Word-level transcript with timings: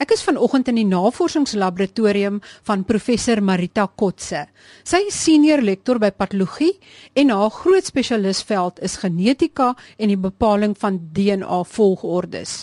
Ek 0.00 0.14
is 0.14 0.22
vanoggend 0.24 0.70
in 0.72 0.78
die 0.78 0.86
navorsingslaboratorium 0.88 2.38
van 2.64 2.86
professor 2.88 3.42
Marita 3.44 3.84
Kotse. 4.00 4.46
Sy 4.80 5.02
is 5.10 5.18
senior 5.26 5.60
lektor 5.60 6.00
by 6.00 6.08
patologie 6.16 6.72
en 7.20 7.28
haar 7.34 7.52
groot 7.52 7.84
spesialisveld 7.84 8.80
is 8.80 8.96
genetika 9.02 9.74
en 10.00 10.08
die 10.08 10.16
bepaling 10.16 10.72
van 10.80 10.96
DNA 11.12 11.60
volgordes. 11.76 12.62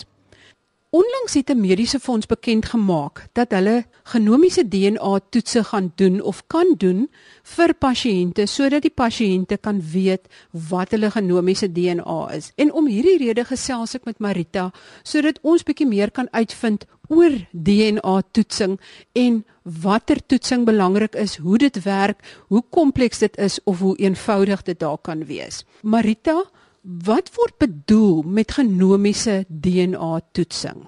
Onlangs 0.90 1.34
het 1.34 1.50
'n 1.50 1.60
mediese 1.60 2.00
fonds 2.00 2.26
bekend 2.26 2.66
gemaak 2.66 3.26
dat 3.32 3.50
hulle 3.50 3.84
genomiese 4.02 4.68
DNA 4.68 5.20
toetse 5.30 5.64
gaan 5.64 5.92
doen 5.94 6.22
of 6.22 6.46
kan 6.46 6.74
doen 6.76 7.10
vir 7.42 7.74
pasiënte 7.74 8.46
sodat 8.46 8.82
die 8.82 8.94
pasiënte 8.94 9.56
kan 9.56 9.82
weet 9.92 10.28
wat 10.50 10.90
hulle 10.90 11.10
genomiese 11.10 11.72
DNA 11.72 12.30
is. 12.32 12.52
En 12.54 12.72
om 12.72 12.86
hierdie 12.86 13.18
rede 13.18 13.44
gesels 13.44 13.94
ek 13.94 14.04
met 14.04 14.18
Marita 14.18 14.70
sodat 15.02 15.38
ons 15.42 15.62
bietjie 15.62 15.86
meer 15.86 16.10
kan 16.10 16.28
uitvind 16.30 16.86
oor 17.08 17.36
DNA 17.50 18.22
toetsing 18.30 18.80
en 19.12 19.44
watter 19.62 20.26
toetsing 20.26 20.64
belangrik 20.64 21.14
is, 21.14 21.36
hoe 21.36 21.58
dit 21.58 21.82
werk, 21.82 22.24
hoe 22.48 22.64
kompleks 22.70 23.18
dit 23.18 23.36
is 23.36 23.60
of 23.64 23.78
hoe 23.78 23.96
eenvoudig 23.96 24.62
dit 24.62 24.78
daar 24.80 24.98
kan 24.98 25.24
wees. 25.24 25.64
Marita, 25.82 26.44
Wat 26.82 27.30
word 27.34 27.56
bedoel 27.58 28.22
met 28.22 28.52
genomiese 28.54 29.44
DNA 29.48 30.20
toetsing? 30.32 30.86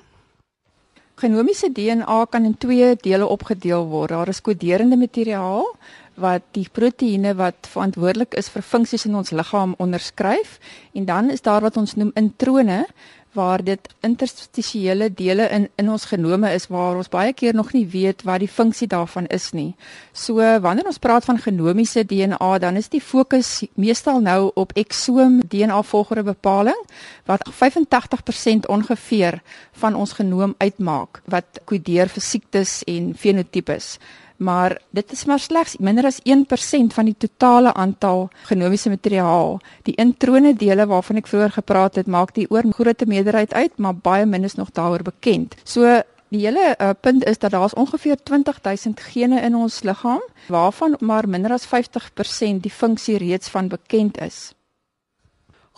Genomiese 1.15 1.73
DNA 1.73 2.25
kan 2.31 2.45
in 2.45 2.57
twee 2.57 2.95
dele 2.97 3.27
opgedeel 3.27 3.87
word. 3.87 4.09
Daar 4.09 4.29
is 4.29 4.41
koderende 4.41 4.97
materiaal 4.97 5.67
wat 6.15 6.43
die 6.55 6.69
proteïene 6.73 7.35
wat 7.35 7.67
verantwoordelik 7.73 8.35
is 8.39 8.49
vir 8.53 8.63
funksies 8.63 9.07
in 9.09 9.17
ons 9.19 9.33
liggaam 9.35 9.75
onderskryf 9.79 10.59
en 10.93 11.05
dan 11.05 11.31
is 11.31 11.43
daar 11.43 11.65
wat 11.65 11.77
ons 11.77 11.97
noem 11.97 12.11
introne 12.15 12.85
waar 13.33 13.65
dit 13.65 13.89
interstisiële 14.01 15.11
dele 15.15 15.49
in 15.49 15.69
in 15.77 15.91
ons 15.91 16.05
genome 16.05 16.51
is 16.55 16.67
waar 16.67 16.97
ons 16.97 17.09
baie 17.09 17.33
keer 17.33 17.55
nog 17.55 17.73
nie 17.73 17.87
weet 17.87 18.23
wat 18.23 18.43
die 18.43 18.49
funksie 18.49 18.89
daarvan 18.89 19.27
is 19.27 19.51
nie. 19.53 19.75
So 20.13 20.35
wanneer 20.61 20.87
ons 20.87 20.99
praat 20.99 21.25
van 21.25 21.39
genomiese 21.39 22.05
DNA, 22.05 22.59
dan 22.59 22.77
is 22.77 22.89
die 22.89 23.01
fokus 23.01 23.65
meestal 23.75 24.21
nou 24.21 24.51
op 24.55 24.73
eksoom 24.75 25.41
DNA 25.49 25.83
volgorde 25.83 26.23
bepaling 26.23 26.81
wat 27.25 27.47
85% 27.51 28.67
ongeveer 28.67 29.41
van 29.73 29.95
ons 29.95 30.13
genoom 30.13 30.55
uitmaak 30.59 31.23
wat 31.25 31.61
kodeer 31.65 32.09
vir 32.09 32.23
siektes 32.23 32.83
en 32.87 33.15
fenotipes 33.15 33.99
maar 34.41 34.81
dit 34.91 35.13
is 35.13 35.25
maar 35.25 35.39
slegs 35.39 35.77
minder 35.77 36.07
as 36.09 36.21
1% 36.25 36.95
van 36.97 37.05
die 37.05 37.17
totale 37.19 37.75
aantal 37.75 38.29
genomiese 38.49 38.89
materiaal. 38.89 39.59
Die 39.83 39.95
introne 40.01 40.55
dele 40.57 40.87
waarvan 40.87 41.21
ek 41.21 41.29
vroeër 41.29 41.53
gepraat 41.59 42.01
het, 42.01 42.09
maak 42.09 42.33
die 42.35 42.49
oorgrootste 42.51 43.07
meerderheid 43.07 43.53
uit, 43.53 43.77
maar 43.77 43.95
baie 43.95 44.27
min 44.27 44.45
is 44.49 44.57
nog 44.57 44.73
daaroor 44.73 45.05
bekend. 45.05 45.57
So 45.65 46.01
die 46.31 46.45
hele 46.47 46.75
uh, 46.79 46.91
punt 47.01 47.25
is 47.25 47.39
dat 47.39 47.51
daar 47.51 47.65
is 47.65 47.75
ongeveer 47.75 48.17
20000 48.23 49.01
gene 49.01 49.41
in 49.41 49.57
ons 49.57 49.83
liggaam 49.83 50.23
waarvan 50.49 50.97
maar 51.01 51.29
minder 51.29 51.53
as 51.53 51.67
50% 51.67 52.65
die 52.65 52.73
funksie 52.73 53.19
reeds 53.19 53.49
van 53.49 53.69
bekend 53.69 54.21
is. 54.21 54.53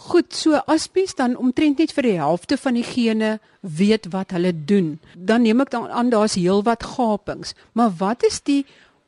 Goed, 0.02 0.34
so 0.34 0.58
as 0.66 0.88
mens 0.94 1.14
dan 1.14 1.36
omtrent 1.38 1.78
net 1.78 1.92
vir 1.94 2.08
die 2.08 2.18
helfte 2.18 2.56
van 2.58 2.74
die 2.74 2.86
gene 2.86 3.36
weet 3.62 4.08
wat 4.10 4.32
hulle 4.34 4.50
doen, 4.52 4.96
dan 5.14 5.44
neem 5.46 5.62
ek 5.62 5.70
dan 5.70 5.86
aan 5.94 6.10
daar's 6.10 6.34
heelwat 6.34 6.82
gapings. 6.96 7.54
Maar 7.78 7.92
wat 8.00 8.26
is 8.26 8.40
die 8.42 8.64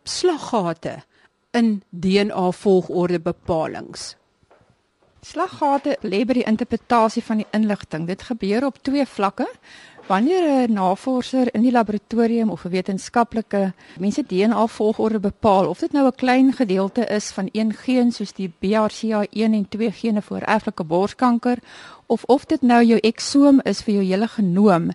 slaggate 0.07 1.01
in 1.51 1.81
DNA 1.91 2.53
volgorde 2.55 3.19
bepalinge? 3.19 4.15
Slaggate 5.25 5.97
lê 6.05 6.23
by 6.29 6.39
die 6.39 6.47
interpretasie 6.47 7.25
van 7.27 7.43
die 7.43 7.51
inligting. 7.57 8.07
Dit 8.07 8.27
gebeur 8.29 8.69
op 8.69 8.79
twee 8.85 9.07
vlakke. 9.09 9.49
Wanneer 10.07 10.69
'n 10.69 10.73
navorser 10.73 11.55
in 11.55 11.63
die 11.63 11.73
laboratorium 11.73 12.51
of 12.51 12.65
'n 12.65 12.69
wetenskaplike 12.69 13.73
mense 13.99 14.23
DNA 14.27 14.67
volgorde 14.67 15.21
bepaal 15.21 15.69
of 15.69 15.79
dit 15.79 15.93
nou 15.93 16.07
'n 16.07 16.15
klein 16.15 16.53
gedeelte 16.53 17.07
is 17.07 17.31
van 17.31 17.49
een 17.53 17.73
geen 17.73 18.13
soos 18.13 18.33
die 18.33 18.53
BRCA1 18.59 19.53
en 19.55 19.69
2 19.69 19.91
gene 19.91 20.23
vir 20.23 20.43
erflike 20.43 20.85
borskanker 20.85 21.59
of 22.07 22.25
of 22.25 22.45
dit 22.45 22.63
nou 22.63 22.85
jou 22.85 22.99
eksoom 22.99 23.61
is 23.63 23.83
vir 23.83 23.95
jou 23.95 24.05
hele 24.05 24.29
genoom, 24.29 24.91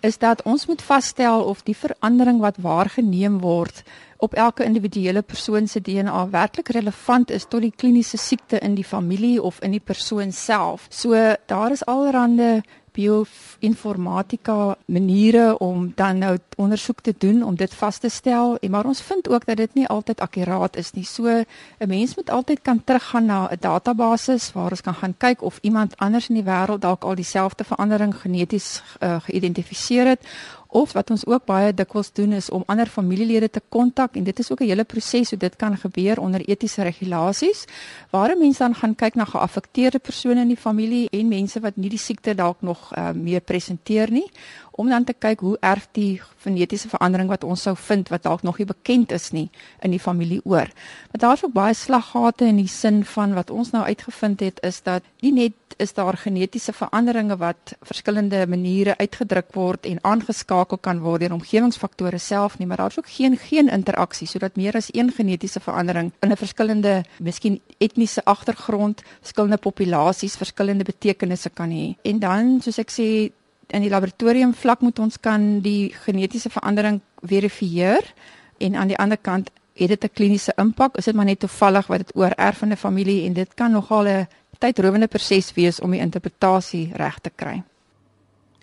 is 0.00 0.18
dat 0.18 0.42
ons 0.42 0.66
moet 0.66 0.82
vasstel 0.82 1.42
of 1.42 1.62
die 1.62 1.76
verandering 1.76 2.40
wat 2.40 2.56
waargeneem 2.56 3.40
word 3.40 3.82
op 4.16 4.34
elke 4.34 4.64
individuele 4.64 5.22
persoon 5.22 5.68
se 5.68 5.80
DNA 5.80 6.28
werklik 6.30 6.68
relevant 6.68 7.30
is 7.30 7.44
tot 7.48 7.60
die 7.60 7.72
kliniese 7.76 8.16
siekte 8.16 8.58
in 8.58 8.74
die 8.74 8.84
familie 8.84 9.42
of 9.42 9.60
in 9.60 9.70
die 9.70 9.84
persoon 9.84 10.32
self. 10.32 10.86
So 10.90 11.34
daar 11.46 11.70
is 11.70 11.84
allerlei 11.84 12.62
bioinformatika 12.94 14.76
maniere 14.86 15.58
om 15.58 15.92
dan 15.94 16.18
nou 16.18 16.38
ondersoek 16.56 17.00
te 17.00 17.14
doen 17.18 17.42
om 17.42 17.54
dit 17.58 17.74
vas 17.74 17.98
te 17.98 18.08
stel 18.08 18.56
en 18.60 18.70
maar 18.70 18.86
ons 18.86 19.02
vind 19.02 19.28
ook 19.28 19.46
dat 19.46 19.56
dit 19.56 19.74
nie 19.74 19.86
altyd 19.88 20.20
akkuraat 20.20 20.76
is 20.76 20.92
nie. 20.92 21.04
So 21.04 21.26
'n 21.26 21.88
mens 21.88 22.14
moet 22.14 22.30
altyd 22.30 22.62
kan 22.62 22.84
teruggaan 22.84 23.26
na 23.26 23.48
'n 23.50 23.56
database 23.60 24.38
waar 24.52 24.70
ons 24.70 24.80
kan 24.80 24.94
gaan 24.94 25.14
kyk 25.16 25.42
of 25.42 25.58
iemand 25.60 25.96
anders 25.96 26.28
in 26.28 26.34
die 26.34 26.44
wêreld 26.44 26.80
dalk 26.80 27.04
al 27.04 27.14
dieselfde 27.14 27.64
verandering 27.64 28.14
geneties 28.14 28.82
uh, 29.00 29.20
geïdentifiseer 29.20 30.06
het 30.06 30.26
of 30.74 30.92
wat 30.92 31.10
ons 31.14 31.22
ook 31.30 31.44
baie 31.46 31.70
dikwels 31.74 32.10
doen 32.12 32.32
is 32.34 32.50
om 32.50 32.64
ander 32.66 32.90
familielede 32.90 33.48
te 33.50 33.62
kontak 33.68 34.16
en 34.18 34.24
dit 34.26 34.38
is 34.38 34.50
ook 34.50 34.60
'n 34.60 34.68
hele 34.68 34.84
proses 34.84 35.30
hoe 35.30 35.38
dit 35.38 35.56
kan 35.56 35.76
gebeur 35.76 36.20
onder 36.20 36.40
etiese 36.40 36.82
regulasies 36.82 37.64
waar 38.10 38.36
mense 38.38 38.58
dan 38.58 38.74
gaan 38.74 38.94
kyk 38.94 39.14
na 39.14 39.24
geaffekteerde 39.24 39.98
persone 39.98 40.40
in 40.40 40.48
die 40.48 40.56
familie 40.66 41.08
en 41.10 41.28
mense 41.28 41.60
wat 41.60 41.76
nie 41.76 41.90
die 41.90 41.98
siekte 41.98 42.34
dalk 42.34 42.60
nog 42.60 42.90
uh, 42.96 43.10
meer 43.10 43.40
presenteer 43.40 44.10
nie 44.10 44.30
om 44.76 44.88
dan 44.88 45.04
te 45.04 45.14
kyk 45.14 45.40
hoe 45.40 45.56
erf 45.60 45.86
die 45.92 46.20
genetiese 46.42 46.88
verandering 46.88 47.28
wat 47.28 47.44
ons 47.44 47.62
sou 47.62 47.76
vind 47.76 48.08
wat 48.08 48.22
dalk 48.22 48.42
nog 48.42 48.58
nie 48.58 48.66
bekend 48.66 49.12
is 49.12 49.30
nie 49.32 49.48
in 49.82 49.94
die 49.94 50.02
familie 50.02 50.40
oor. 50.44 50.70
Maar 51.12 51.20
daar's 51.26 51.44
ook 51.44 51.52
baie 51.52 51.74
slaggate 51.74 52.48
in 52.50 52.56
die 52.56 52.68
sin 52.68 53.04
van 53.04 53.34
wat 53.34 53.50
ons 53.50 53.70
nou 53.70 53.84
uitgevind 53.84 54.40
het 54.40 54.58
is 54.62 54.82
dat 54.82 55.02
nie 55.22 55.32
net 55.32 55.52
is 55.78 55.94
daar 55.94 56.16
genetiese 56.16 56.72
veranderinge 56.72 57.36
wat 57.36 57.74
verskillende 57.82 58.46
maniere 58.46 58.96
uitgedruk 58.98 59.54
word 59.54 59.86
en 59.86 59.98
aangeskakel 60.02 60.78
kan 60.78 61.00
word 61.02 61.24
deur 61.24 61.34
omgewingsfaktore 61.34 62.18
self 62.18 62.58
nie, 62.58 62.66
maar 62.66 62.82
daar's 62.82 62.98
ook 62.98 63.10
geen 63.10 63.36
geen 63.36 63.68
interaksie 63.68 64.28
sodat 64.30 64.56
meer 64.56 64.76
as 64.76 64.90
een 64.92 65.10
genetiese 65.12 65.60
verandering 65.60 66.12
in 66.20 66.30
'n 66.30 66.36
verskillende, 66.36 67.04
miskien 67.18 67.60
etniese 67.78 68.24
agtergrond, 68.24 69.02
verskillende 69.20 69.56
populasies 69.56 70.36
verskillende 70.36 70.84
betekenisse 70.84 71.50
kan 71.50 71.70
hê. 71.70 71.96
En 72.02 72.18
dan, 72.18 72.60
soos 72.60 72.78
ek 72.78 72.90
sê, 72.90 73.32
in 73.68 73.82
die 73.82 73.90
laboratorium 73.90 74.54
vlak 74.54 74.80
moet 74.80 74.98
ons 74.98 75.20
kan 75.20 75.60
die 75.60 75.92
genetiese 76.04 76.50
verandering 76.50 77.00
verifieer 77.22 78.14
en 78.58 78.74
aan 78.74 78.88
die 78.88 78.98
ander 78.98 79.18
kant 79.18 79.50
het 79.74 79.88
dit 79.88 80.04
'n 80.04 80.14
kliniese 80.14 80.52
impak 80.56 80.96
is 80.96 81.04
dit 81.04 81.14
maar 81.14 81.24
net 81.24 81.40
toevallig 81.40 81.86
wat 81.86 81.98
dit 81.98 82.16
oor 82.16 82.30
erfende 82.36 82.76
familie 82.76 83.26
en 83.26 83.32
dit 83.32 83.54
kan 83.54 83.70
nogal 83.70 84.06
'n 84.06 84.26
tydrowende 84.58 85.06
proses 85.06 85.52
wees 85.52 85.80
om 85.80 85.90
die 85.90 86.00
interpretasie 86.00 86.90
reg 86.94 87.18
te 87.18 87.30
kry. 87.34 87.62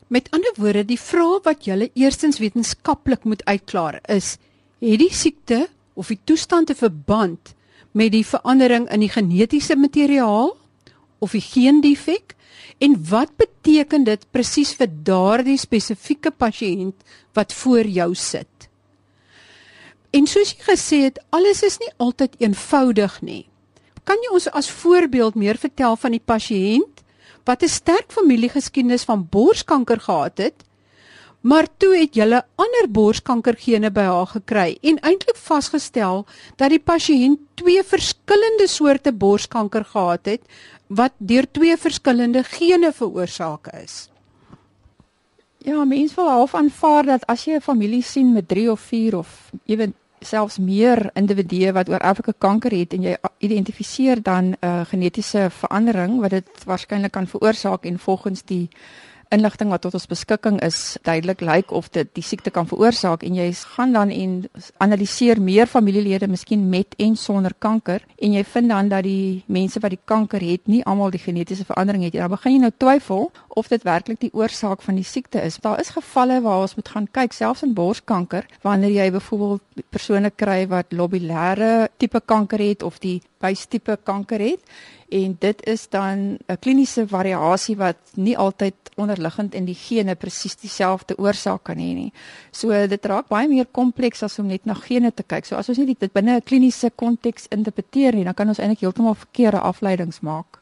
Met 0.07 0.27
ander 0.31 0.53
woorde, 0.55 0.85
die 0.85 0.99
vraag 0.99 1.43
wat 1.43 1.65
jy 1.65 1.89
eerstens 1.93 2.39
wetenskaplik 2.39 3.23
moet 3.23 3.45
uitklaar 3.45 3.99
is: 4.07 4.37
het 4.79 4.99
die 4.99 5.13
siekte 5.13 5.67
of 5.93 6.07
die 6.07 6.19
toestand 6.23 6.69
'n 6.69 6.75
verband 6.75 7.53
met 7.91 8.11
die 8.11 8.25
verandering 8.25 8.89
in 8.89 8.99
die 8.99 9.09
genetiese 9.09 9.75
materiaal 9.75 10.57
of 11.21 11.31
die 11.37 11.45
geendefek 11.45 12.35
En 12.81 12.97
wat 13.09 13.35
beteken 13.37 14.03
dit 14.07 14.23
presies 14.33 14.73
vir 14.77 14.89
daardie 15.05 15.57
spesifieke 15.61 16.31
pasiënt 16.33 17.03
wat 17.37 17.53
voor 17.53 17.85
jou 17.85 18.09
sit? 18.17 18.67
En 20.11 20.25
soos 20.27 20.55
jy 20.55 20.65
gesê 20.65 20.99
het, 21.05 21.19
alles 21.29 21.61
is 21.63 21.77
nie 21.79 21.91
altyd 22.01 22.35
eenvoudig 22.41 23.19
nie. 23.21 23.43
Kan 24.03 24.17
jy 24.25 24.33
ons 24.33 24.49
as 24.49 24.71
voorbeeld 24.81 25.37
meer 25.37 25.61
vertel 25.61 25.95
van 25.95 26.17
die 26.17 26.25
pasiënt 26.33 27.05
wat 27.45 27.63
'n 27.63 27.69
sterk 27.69 28.11
familiegeskiedenis 28.11 29.05
van 29.05 29.27
borskanker 29.29 29.99
gehad 29.99 30.37
het, 30.37 30.65
maar 31.41 31.67
toe 31.77 31.95
het 31.97 32.15
julle 32.15 32.43
ander 32.55 32.87
borskankergene 32.89 33.89
by 33.91 34.01
haar 34.01 34.27
gekry 34.27 34.77
en 34.81 34.99
eintlik 35.01 35.37
vasgestel 35.37 36.25
dat 36.57 36.69
die 36.69 36.79
pasiënt 36.79 37.39
twee 37.55 37.83
verskillende 37.83 38.67
soorte 38.67 39.11
borskanker 39.11 39.85
gehad 39.85 40.25
het 40.25 40.41
wat 40.91 41.13
deur 41.17 41.47
twee 41.51 41.77
verskillende 41.77 42.43
gene 42.43 42.91
veroorsaak 42.91 43.67
is. 43.79 44.09
Ja, 45.63 45.83
mense 45.85 46.15
wil 46.15 46.29
half 46.29 46.55
aanvaar 46.57 47.05
dat 47.05 47.25
as 47.25 47.45
jy 47.45 47.55
'n 47.55 47.61
familie 47.61 48.01
sien 48.03 48.33
met 48.33 48.47
3 48.47 48.71
of 48.71 48.79
4 48.79 49.17
of 49.17 49.51
ewen 49.65 49.93
selfs 50.19 50.57
meer 50.57 51.09
individue 51.13 51.71
wat 51.71 51.89
oor 51.89 51.99
erflike 51.99 52.33
kanker 52.37 52.71
het 52.71 52.93
en 52.93 53.01
jy 53.01 53.15
identifiseer 53.37 54.21
dan 54.21 54.45
'n 54.45 54.57
uh, 54.61 54.81
genetiese 54.85 55.49
verandering 55.49 56.19
wat 56.19 56.29
dit 56.29 56.63
waarskynlik 56.65 57.11
kan 57.11 57.27
veroorsaak 57.27 57.85
en 57.85 57.99
volgens 57.99 58.43
die 58.43 58.69
inligting 59.31 59.71
wat 59.71 59.81
tot 59.85 59.95
ons 59.97 60.07
beskikking 60.11 60.59
is 60.65 60.97
duidelik 61.07 61.41
lyk 61.41 61.71
of 61.71 61.89
dit 61.95 62.09
die 62.17 62.23
siekte 62.25 62.51
kan 62.53 62.67
veroorsaak 62.67 63.23
en 63.23 63.37
jy 63.37 63.47
gaan 63.75 63.93
dan 63.95 64.11
en 64.11 64.33
analiseer 64.83 65.41
meer 65.41 65.69
familielede 65.71 66.27
miskien 66.27 66.67
met 66.69 66.95
en 66.99 67.15
sonder 67.15 67.55
kanker 67.59 68.03
en 68.17 68.35
jy 68.35 68.43
vind 68.53 68.69
dan 68.69 68.91
dat 68.91 69.07
die 69.07 69.43
mense 69.47 69.79
wat 69.79 69.95
die 69.95 70.01
kanker 70.05 70.43
het 70.43 70.67
nie 70.67 70.83
almal 70.85 71.13
die 71.13 71.21
genetiese 71.23 71.65
verandering 71.65 72.03
het 72.03 72.13
nie. 72.13 72.21
Dan 72.21 72.35
begin 72.35 72.57
jy 72.57 72.61
nou 72.65 72.73
twyfel 72.77 73.31
of 73.49 73.71
dit 73.71 73.83
werklik 73.87 74.19
die 74.21 74.33
oorsaak 74.33 74.83
van 74.83 74.99
die 74.99 75.07
siekte 75.07 75.41
is. 75.41 75.59
Daar 75.63 75.79
is 75.79 75.93
gevalle 75.95 76.41
waar 76.41 76.65
ons 76.65 76.75
moet 76.75 76.93
gaan 76.93 77.07
kyk 77.11 77.35
selfs 77.35 77.63
in 77.63 77.75
borskanker 77.77 78.47
wanneer 78.65 78.95
jy 78.99 79.11
byvoorbeeld 79.15 79.85
persone 79.89 80.31
kry 80.35 80.65
wat 80.71 80.91
lobulêre 80.91 81.89
tipe 81.97 82.21
kanker 82.25 82.59
het 82.59 82.83
of 82.83 82.99
die 82.99 83.21
buistipe 83.41 83.97
kanker 84.03 84.43
het 84.43 84.81
en 85.11 85.35
dit 85.39 85.65
is 85.67 85.89
dan 85.89 86.37
'n 86.47 86.57
kliniese 86.59 87.07
variasie 87.07 87.75
wat 87.77 87.97
nie 88.15 88.37
altyd 88.37 88.73
onderliggend 88.95 89.53
in 89.53 89.65
die 89.65 89.75
gene 89.75 90.15
presies 90.15 90.55
dieselfde 90.55 91.17
oorsaak 91.17 91.63
kan 91.63 91.77
hê 91.77 91.93
nie. 91.93 92.13
So 92.51 92.87
dit 92.87 93.05
raak 93.05 93.27
baie 93.27 93.47
meer 93.47 93.67
kompleks 93.71 94.23
as 94.23 94.39
om 94.39 94.47
net 94.47 94.65
na 94.65 94.73
gene 94.73 95.11
te 95.11 95.23
kyk. 95.23 95.45
So 95.45 95.55
as 95.55 95.69
ons 95.69 95.77
nie 95.77 95.95
dit 95.99 96.13
binne 96.13 96.35
'n 96.35 96.41
kliniese 96.41 96.91
konteks 96.95 97.47
interpreteer 97.49 98.15
nie, 98.15 98.23
dan 98.23 98.33
kan 98.33 98.47
ons 98.47 98.59
eintlik 98.59 98.79
heeltemal 98.79 99.15
verkeerde 99.15 99.59
afleidings 99.59 100.19
maak. 100.19 100.61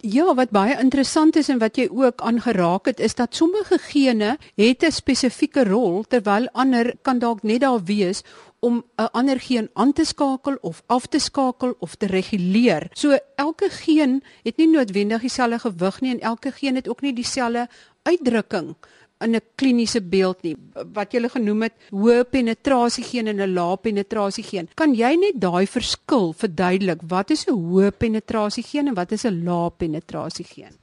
Ja, 0.00 0.34
wat 0.34 0.52
baie 0.54 0.76
interessant 0.78 1.36
is 1.36 1.48
en 1.50 1.58
wat 1.58 1.76
jy 1.76 1.88
ook 1.90 2.20
aangeraak 2.22 2.86
het, 2.86 3.00
is 3.00 3.16
dat 3.18 3.34
sommige 3.34 3.78
gene 3.82 4.38
het 4.54 4.84
'n 4.84 4.92
spesifieke 4.92 5.64
rol 5.64 6.04
terwyl 6.04 6.46
ander 6.52 6.94
kan 7.02 7.18
dalk 7.18 7.42
net 7.42 7.60
daar 7.60 7.82
wees 7.84 8.22
om 8.60 8.84
'n 8.96 9.08
ander 9.12 9.40
geen 9.40 9.70
aan 9.72 9.92
te 9.92 10.04
skakel 10.04 10.58
of 10.60 10.82
af 10.86 11.06
te 11.06 11.18
skakel 11.18 11.76
of 11.78 11.94
te 11.94 12.06
reguleer. 12.06 12.90
So 12.92 13.18
elke 13.34 13.70
geen 13.70 14.22
het 14.42 14.56
nie 14.56 14.68
noodwendig 14.68 15.20
dieselfde 15.20 15.58
gewig 15.58 16.00
nie 16.00 16.10
en 16.10 16.20
elke 16.20 16.50
geen 16.50 16.74
het 16.74 16.88
ook 16.88 17.00
nie 17.00 17.12
dieselfde 17.12 17.68
uitdrukking 18.02 18.76
in 19.18 19.34
'n 19.34 19.40
kliniese 19.54 20.02
beeld 20.02 20.42
nie. 20.42 20.56
Wat 20.92 21.12
jy 21.12 21.28
genoem 21.28 21.62
het 21.62 21.74
hoë 21.90 22.24
penetrasie 22.24 23.04
geen 23.04 23.26
en 23.26 23.40
'n 23.40 23.52
lae 23.52 23.76
penetrasie 23.76 24.44
geen. 24.44 24.68
Kan 24.74 24.94
jy 24.94 25.14
net 25.14 25.40
daai 25.40 25.66
verskil 25.66 26.32
verduidelik? 26.32 27.00
Wat 27.02 27.30
is 27.30 27.46
'n 27.46 27.52
hoë 27.52 27.90
penetrasie 27.90 28.62
geen 28.62 28.86
en 28.86 28.94
wat 28.94 29.12
is 29.12 29.24
'n 29.24 29.44
lae 29.44 29.70
penetrasie 29.70 30.44
geen? 30.44 30.74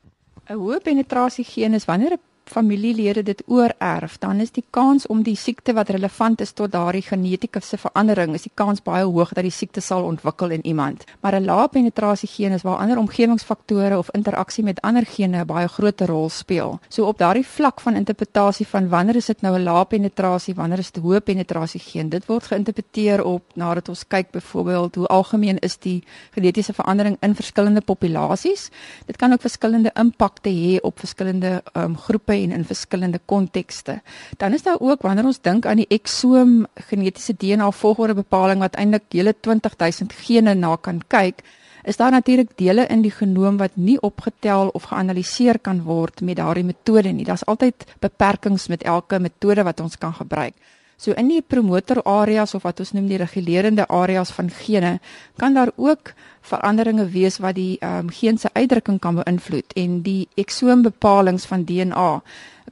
'n 0.50 0.54
Hoë 0.54 0.80
penetrasie 0.80 1.46
geen 1.46 1.74
is 1.74 1.86
wanneer 1.86 2.14
'n 2.14 2.20
familielede 2.50 3.24
dit 3.24 3.44
oorerf, 3.48 4.18
dan 4.20 4.40
is 4.40 4.52
die 4.52 4.64
kans 4.70 5.08
om 5.08 5.24
die 5.24 5.36
siekte 5.36 5.74
wat 5.74 5.90
relevant 5.90 6.42
is 6.42 6.52
tot 6.52 6.72
daardie 6.72 7.02
genetiese 7.02 7.78
verandering, 7.78 8.34
is 8.34 8.46
die 8.46 8.52
kans 8.54 8.84
baie 8.86 9.04
hoog 9.04 9.34
dat 9.34 9.44
die 9.44 9.52
siekte 9.54 9.82
sal 9.82 10.04
ontwikkel 10.04 10.50
in 10.50 10.66
iemand. 10.66 11.04
Maar 11.22 11.36
'n 11.36 11.46
lae 11.46 11.68
penetrasie 11.68 12.30
geen 12.30 12.52
is 12.52 12.62
waar 12.62 12.78
ander 12.78 12.98
omgewingsfaktore 12.98 13.98
of 13.98 14.10
interaksie 14.12 14.64
met 14.64 14.82
ander 14.82 15.06
gene 15.06 15.38
'n 15.42 15.46
baie 15.46 15.68
groot 15.68 16.02
rol 16.02 16.30
speel. 16.30 16.80
So 16.90 17.06
op 17.06 17.18
daardie 17.18 17.48
vlak 17.48 17.82
van 17.82 17.96
interpretasie 17.96 18.68
van 18.68 18.90
wanneer 18.90 19.16
is 19.16 19.26
dit 19.26 19.42
nou 19.42 19.58
'n 19.58 19.64
lae 19.64 19.86
penetrasie, 19.86 20.56
wanneer 20.56 20.80
is 20.80 20.92
dit 20.92 21.04
hoë 21.04 21.20
penetrasie 21.20 21.80
geen, 21.80 22.10
dit 22.10 22.26
word 22.26 22.46
geïnterpreteer 22.46 23.24
op 23.24 23.44
nadat 23.56 23.90
ons 23.90 24.08
kyk 24.08 24.32
byvoorbeeld 24.32 24.96
hoe 24.96 25.08
algemeen 25.08 25.60
is 25.60 25.78
die 25.78 26.04
genetiese 26.32 26.74
verandering 26.74 27.18
in 27.20 27.36
verskillende 27.36 27.82
populasies. 27.82 28.70
Dit 29.06 29.16
kan 29.16 29.32
ook 29.32 29.42
verskillende 29.42 29.92
impakte 29.94 30.50
hê 30.50 30.80
op 30.82 31.00
verskillende 31.00 31.64
um, 31.74 31.98
groepe 31.98 32.35
en 32.44 32.52
in 32.52 32.66
verskillende 32.66 33.20
kontekste. 33.26 34.00
Dan 34.38 34.54
is 34.54 34.64
daar 34.64 34.80
ook 34.80 35.02
wanneer 35.02 35.26
ons 35.26 35.42
dink 35.42 35.66
aan 35.66 35.82
die 35.82 35.90
eksoom 35.90 36.66
genetiese 36.90 37.36
DNA 37.38 37.72
volgorde 37.72 38.14
bepaling 38.14 38.60
wat 38.60 38.76
eintlik 38.76 39.08
hele 39.10 39.36
20000 39.40 40.14
gene 40.14 40.54
na 40.54 40.76
kan 40.76 41.02
kyk, 41.08 41.44
is 41.86 41.98
daar 41.98 42.12
natuurlik 42.12 42.58
dele 42.58 42.88
in 42.90 43.02
die 43.02 43.14
genoom 43.14 43.58
wat 43.58 43.76
nie 43.76 43.98
opgetel 44.02 44.72
of 44.74 44.90
geanaliseer 44.90 45.60
kan 45.60 45.84
word 45.86 46.22
met 46.22 46.38
daardie 46.38 46.66
metode 46.66 47.12
nie. 47.14 47.26
Daar's 47.26 47.46
altyd 47.46 47.86
beperkings 48.00 48.68
met 48.68 48.84
elke 48.84 49.20
metode 49.20 49.64
wat 49.64 49.80
ons 49.80 49.98
kan 49.98 50.14
gebruik. 50.14 50.54
So 50.98 51.12
in 51.12 51.28
die 51.28 51.42
promotor 51.42 52.02
areas 52.08 52.56
of 52.56 52.64
wat 52.64 52.80
ons 52.80 52.94
noem 52.96 53.08
die 53.12 53.20
regulerende 53.20 53.88
areas 53.88 54.32
van 54.32 54.50
gene, 54.50 55.00
kan 55.38 55.54
daar 55.54 55.74
ook 55.76 56.14
veranderinge 56.46 57.10
wees 57.12 57.40
wat 57.44 57.56
die 57.56 57.78
ehm 57.82 58.08
um, 58.08 58.10
geen 58.10 58.38
se 58.38 58.50
uitdrukking 58.54 59.00
kan 59.00 59.16
beïnvloed 59.16 59.74
en 59.76 60.02
die 60.02 60.28
eksoombepalings 60.36 61.46
van 61.46 61.66
DNA 61.66 62.22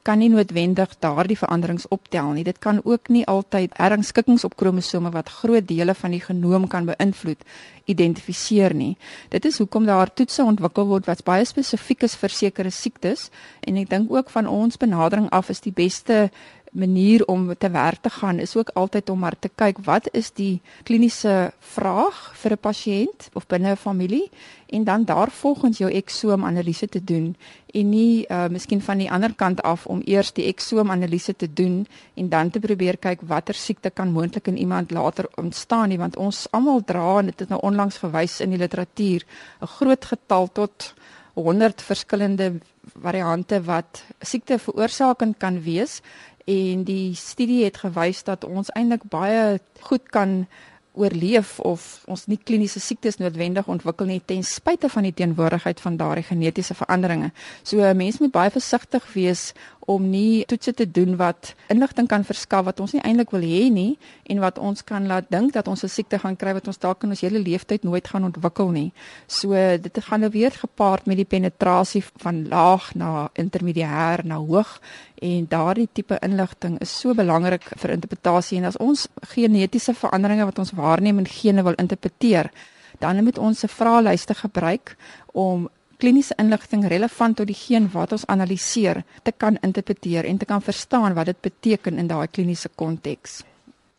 kan 0.03 0.19
nie 0.19 0.29
noodwendig 0.29 0.95
daardie 0.99 1.37
veranderings 1.37 1.85
optel 1.87 2.33
nie. 2.35 2.43
Dit 2.43 2.59
kan 2.59 2.81
ook 2.83 3.07
nie 3.07 3.23
altyd 3.27 3.75
ergskikkings 3.79 4.43
op 4.43 4.55
kromosome 4.59 5.11
wat 5.13 5.29
groot 5.29 5.67
dele 5.67 5.93
van 5.95 6.11
die 6.11 6.21
genoom 6.21 6.67
kan 6.67 6.85
beïnvloed 6.85 7.45
identifiseer 7.85 8.73
nie. 8.75 8.97
Dit 9.29 9.45
is 9.45 9.57
hoekom 9.57 9.85
daar 9.85 10.11
toetse 10.13 10.43
ontwikkel 10.43 10.87
word 10.87 11.07
wat 11.07 11.23
baie 11.23 11.45
spesifiek 11.45 12.03
is 12.03 12.15
vir 12.19 12.35
sekere 12.35 12.71
siektes 12.71 13.29
en 13.61 13.79
ek 13.79 13.89
dink 13.89 14.11
ook 14.11 14.29
van 14.29 14.47
ons 14.47 14.79
benadering 14.79 15.29
af 15.31 15.49
is 15.49 15.63
die 15.63 15.75
beste 15.75 16.29
manier 16.73 17.25
om 17.25 17.53
te 17.57 17.69
werk 17.69 18.01
te 18.01 18.09
gaan 18.09 18.39
is 18.39 18.55
ook 18.55 18.69
altyd 18.73 19.09
om 19.09 19.19
maar 19.19 19.35
te 19.39 19.49
kyk 19.55 19.77
wat 19.85 20.09
is 20.11 20.31
die 20.33 20.61
kliniese 20.83 21.53
vraag 21.59 22.33
vir 22.41 22.51
'n 22.51 22.57
pasiënt 22.57 23.29
of 23.33 23.47
binne 23.47 23.71
'n 23.71 23.75
familie 23.75 24.29
en 24.67 24.83
dan 24.83 25.05
daarvolgens 25.05 25.77
jou 25.77 25.91
eksoom 25.91 26.45
analise 26.45 26.87
te 26.87 27.03
doen 27.03 27.35
en 27.73 27.89
nie 27.89 28.25
uh 28.29 28.47
miskien 28.47 28.81
van 28.81 28.97
die 28.97 29.11
ander 29.11 29.33
kant 29.33 29.61
af 29.61 29.85
om 29.85 30.01
eers 30.05 30.31
die 30.33 30.47
eksoom 30.47 30.91
analise 30.91 31.35
te 31.35 31.53
doen 31.53 31.87
en 32.13 32.29
dan 32.29 32.49
te 32.49 32.59
probeer 32.59 32.97
kyk 32.97 33.21
watter 33.21 33.55
siekte 33.55 33.89
kan 33.89 34.11
moontlik 34.11 34.47
in 34.47 34.57
iemand 34.57 34.91
later 34.91 35.29
ontstaan 35.35 35.89
nie 35.89 35.97
want 35.97 36.17
ons 36.17 36.47
almal 36.51 36.83
dra 36.83 37.19
en 37.19 37.25
dit 37.25 37.39
het 37.39 37.49
nou 37.49 37.61
onlangs 37.61 37.97
gewys 37.97 38.39
in 38.39 38.49
die 38.49 38.59
literatuur 38.59 39.21
'n 39.61 39.67
groot 39.67 40.05
getal 40.05 40.51
tot 40.51 40.93
100 41.33 41.81
verskillende 41.81 42.59
variante 43.01 43.61
wat 43.65 44.03
siekte 44.21 44.59
veroorsakend 44.59 45.37
kan 45.41 45.61
wees 45.63 46.01
en 46.45 46.83
die 46.83 47.15
studie 47.15 47.63
het 47.63 47.77
gewys 47.77 48.23
dat 48.23 48.43
ons 48.43 48.71
eintlik 48.75 49.03
baie 49.09 49.59
goed 49.79 50.09
kan 50.09 50.45
oorleef 50.93 51.59
of 51.59 52.03
ons 52.05 52.27
nie 52.29 52.37
kliniese 52.37 52.79
siektes 52.79 53.17
noodwendig 53.17 53.67
ontwikkel 53.71 54.05
nie 54.09 54.19
ten 54.29 54.43
spyte 54.45 54.89
van 54.93 55.07
die 55.07 55.13
teenwoordigheid 55.17 55.81
van 55.81 55.97
daardie 55.97 56.25
genetiese 56.27 56.77
veranderinge. 56.77 57.31
So 57.63 57.81
'n 57.81 57.97
mens 57.97 58.19
moet 58.19 58.31
baie 58.31 58.51
versigtig 58.51 59.13
wees 59.13 59.53
om 59.79 60.09
nie 60.09 60.45
toetse 60.47 60.73
te 60.73 60.85
doen 60.91 61.15
wat 61.19 61.53
inligting 61.67 62.07
kan 62.07 62.23
verskaf 62.23 62.65
wat 62.65 62.79
ons 62.79 62.93
nie 62.95 63.01
eintlik 63.01 63.31
wil 63.35 63.41
hê 63.41 63.71
nie 63.71 63.97
en 64.31 64.39
wat 64.39 64.59
ons 64.59 64.83
kan 64.83 65.07
laat 65.07 65.27
dink 65.29 65.53
dat 65.53 65.67
ons 65.67 65.83
'n 65.83 65.89
siekte 65.89 66.19
gaan 66.19 66.35
kry 66.35 66.53
wat 66.53 66.67
ons 66.67 66.79
dalk 66.79 67.03
in 67.03 67.09
ons 67.09 67.21
hele 67.21 67.39
lewenstyd 67.39 67.83
nooit 67.83 68.07
gaan 68.07 68.23
ontwikkel 68.23 68.69
nie. 68.71 68.91
So 69.27 69.51
dit 69.77 69.97
gaan 70.03 70.19
nou 70.19 70.31
weer 70.31 70.51
gepaard 70.51 71.05
met 71.05 71.17
die 71.17 71.25
penetrasie 71.25 72.03
van 72.17 72.47
laag 72.47 72.95
na 72.95 73.29
intermediair 73.33 74.25
na 74.25 74.35
hoog 74.35 74.81
en 75.23 75.45
daardie 75.49 75.87
tipe 75.93 76.17
inligting 76.25 76.79
is 76.83 76.93
so 76.99 77.15
belangrik 77.17 77.65
vir 77.81 77.95
interpretasie 77.95 78.59
en 78.59 78.69
as 78.69 78.79
ons 78.83 79.07
genetiese 79.35 79.93
veranderinge 79.93 80.45
wat 80.49 80.59
ons 80.59 80.75
waarneem 80.79 81.21
in 81.23 81.29
gene 81.29 81.63
wil 81.63 81.79
interpreteer 81.79 82.51
dan 82.99 83.23
moet 83.23 83.37
ons 83.37 83.63
'n 83.63 83.67
vraelyste 83.67 84.33
gebruik 84.33 84.95
om 85.33 85.69
kliniese 85.97 86.35
inligting 86.37 86.87
relevant 86.87 87.37
tot 87.37 87.47
die 87.47 87.55
geen 87.55 87.89
wat 87.93 88.11
ons 88.11 88.25
analiseer 88.25 89.03
te 89.23 89.31
kan 89.31 89.57
interpreteer 89.61 90.25
en 90.25 90.37
te 90.37 90.45
kan 90.45 90.61
verstaan 90.61 91.13
wat 91.13 91.25
dit 91.25 91.41
beteken 91.41 91.97
in 91.97 92.07
daai 92.07 92.27
kliniese 92.27 92.69
konteks. 92.75 93.43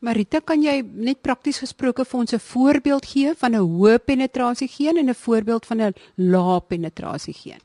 Marita, 0.05 0.41
kan 0.44 0.60
jy 0.63 0.82
net 0.84 1.22
prakties 1.25 1.63
gesproke 1.65 2.05
vir 2.05 2.20
ons 2.20 2.34
'n 2.34 2.39
voorbeeld 2.39 3.06
gee 3.06 3.34
van 3.34 3.55
'n 3.55 3.65
hoë 3.65 3.98
penetrasie 4.05 4.69
geen 4.69 4.96
en 4.96 5.08
'n 5.08 5.15
voorbeeld 5.15 5.67
van 5.67 5.81
'n 5.81 5.94
lae 6.17 6.60
penetrasie 6.60 7.34
geen? 7.34 7.60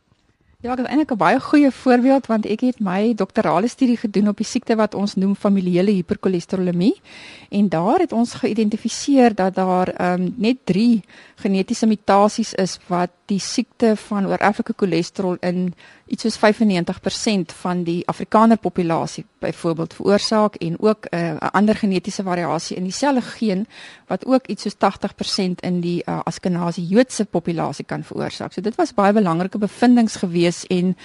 Ja, 0.62 0.76
dit 0.76 0.86
is 0.86 0.92
eintlik 0.92 1.12
'n 1.12 1.18
baie 1.18 1.40
goeie 1.40 1.72
voorbeeld 1.72 2.26
want 2.28 2.46
ek 2.46 2.60
het 2.60 2.80
my 2.80 3.14
doktorale 3.16 3.68
studie 3.68 3.98
gedoen 3.98 4.28
op 4.28 4.38
die 4.38 4.46
siekte 4.46 4.76
wat 4.76 4.94
ons 4.94 5.16
noem 5.16 5.36
familiale 5.36 5.92
hiperkolesterolemie. 5.92 7.02
En 7.50 7.70
daar 7.70 8.00
het 8.00 8.12
ons 8.12 8.34
geïdentifiseer 8.34 9.36
dat 9.36 9.56
daar 9.56 10.12
um, 10.12 10.34
net 10.38 10.58
3 10.64 11.04
genetiese 11.36 11.88
mutasies 11.88 12.54
is 12.54 12.80
wat 12.88 13.10
die 13.30 13.40
siekte 13.40 13.94
van 14.08 14.28
oorerflike 14.28 14.74
cholesterol 14.78 15.38
in 15.46 15.74
iets 16.10 16.26
soos 16.26 16.38
95% 16.42 17.54
van 17.62 17.84
die 17.86 18.02
Afrikaner 18.10 18.58
populasie 18.58 19.26
byvoorbeeld 19.40 19.94
veroorsaak 19.94 20.56
en 20.56 20.80
ook 20.80 21.06
eh, 21.06 21.20
'n 21.20 21.38
uh, 21.44 21.50
ander 21.52 21.76
genetiese 21.76 22.24
variasie 22.24 22.78
in 22.78 22.84
dieselfde 22.84 23.22
geen 23.22 23.68
wat 24.08 24.26
ook 24.26 24.48
iets 24.48 24.64
soos 24.64 24.76
80% 24.76 25.62
in 25.62 25.80
die 25.82 26.02
uh, 26.06 26.20
Askenazi 26.24 26.82
Joodse 26.82 27.26
populasie 27.26 27.86
kan 27.86 28.04
veroorsaak. 28.04 28.54
So 28.54 28.62
dit 28.62 28.76
was 28.76 28.94
baie 28.94 29.14
belangrike 29.14 29.58
bevindinge 29.58 30.10
gewees 30.10 30.66
en 30.68 30.98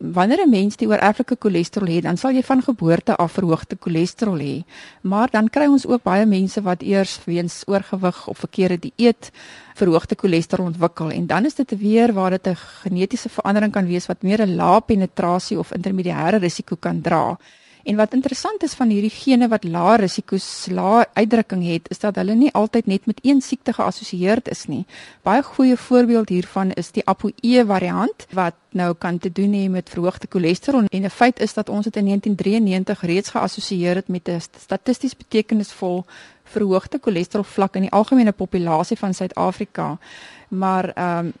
wanneer 0.00 0.40
'n 0.46 0.50
mens 0.50 0.76
die 0.76 0.88
oorerflike 0.88 1.36
cholesterol 1.38 1.88
het, 1.88 2.02
dan 2.02 2.16
sal 2.16 2.32
jy 2.32 2.42
van 2.42 2.62
geboorte 2.62 3.16
af 3.16 3.32
verhoogde 3.32 3.76
cholesterol 3.80 4.38
hê. 4.38 4.64
Maar 5.02 5.28
dan 5.30 5.48
kry 5.48 5.66
ons 5.66 5.86
ook 5.86 6.02
baie 6.02 6.26
mense 6.26 6.62
wat 6.62 6.82
eers 6.82 7.20
weens 7.24 7.62
oorgewig 7.66 8.28
of 8.28 8.38
verkeerde 8.38 8.78
dieet 8.78 9.30
verhoogde 9.74 10.14
cholesterol 10.18 10.66
ontwikkel 10.66 11.10
en 11.10 11.26
dan 11.26 11.44
is 11.44 11.54
dit 11.54 11.78
weer 11.78 12.12
waar 12.12 12.30
dit 12.30 12.46
'n 12.46 12.56
genetiese 12.56 13.28
verandering 13.28 13.72
kan 13.72 13.86
wees 13.86 14.06
wat 14.06 14.22
meer 14.22 14.40
'n 14.40 14.56
lae 14.56 14.80
penetrasie 14.80 15.58
of 15.58 15.72
intermediêre 15.72 16.38
risiko 16.38 16.76
kan 16.76 17.00
dra. 17.00 17.38
En 17.84 17.96
wat 17.96 18.12
interessant 18.12 18.62
is 18.62 18.74
van 18.74 18.88
hierdie 18.92 19.12
gene 19.12 19.48
wat 19.48 19.64
lae 19.64 19.96
risiko's, 19.96 20.66
lae 20.70 21.06
uitdrukking 21.14 21.64
het, 21.64 21.88
is 21.90 21.98
dat 21.98 22.16
hulle 22.20 22.34
nie 22.34 22.52
altyd 22.52 22.86
net 22.86 23.06
met 23.06 23.20
een 23.22 23.40
siekte 23.40 23.72
geassosieerd 23.72 24.48
is 24.48 24.66
nie. 24.66 24.84
Baie 25.22 25.42
goeie 25.42 25.76
voorbeeld 25.76 26.28
hiervan 26.28 26.72
is 26.80 26.92
die 26.92 27.04
ApoE 27.06 27.64
variant 27.66 28.26
wat 28.36 28.54
nou 28.76 28.94
kan 28.94 29.18
te 29.18 29.32
doen 29.32 29.52
hê 29.52 29.68
met 29.70 29.90
verhoogde 29.90 30.28
cholesterol 30.30 30.84
en 30.90 31.04
'n 31.04 31.10
feit 31.10 31.40
is 31.40 31.54
dat 31.54 31.68
ons 31.68 31.84
dit 31.84 31.96
in 31.96 32.04
1993 32.04 33.00
reeds 33.00 33.30
geassosieer 33.30 33.94
het 33.94 34.08
met 34.08 34.28
'n 34.28 34.40
statisties 34.40 35.16
betekenisvol 35.16 36.04
verhoogde 36.44 36.98
cholesterol 37.02 37.44
vlak 37.44 37.74
in 37.74 37.82
die 37.82 37.90
algemene 37.90 38.32
populasie 38.32 38.98
van 38.98 39.14
Suid-Afrika. 39.14 39.98
Maar 40.48 40.88
ehm 40.94 41.26
um, 41.26 41.32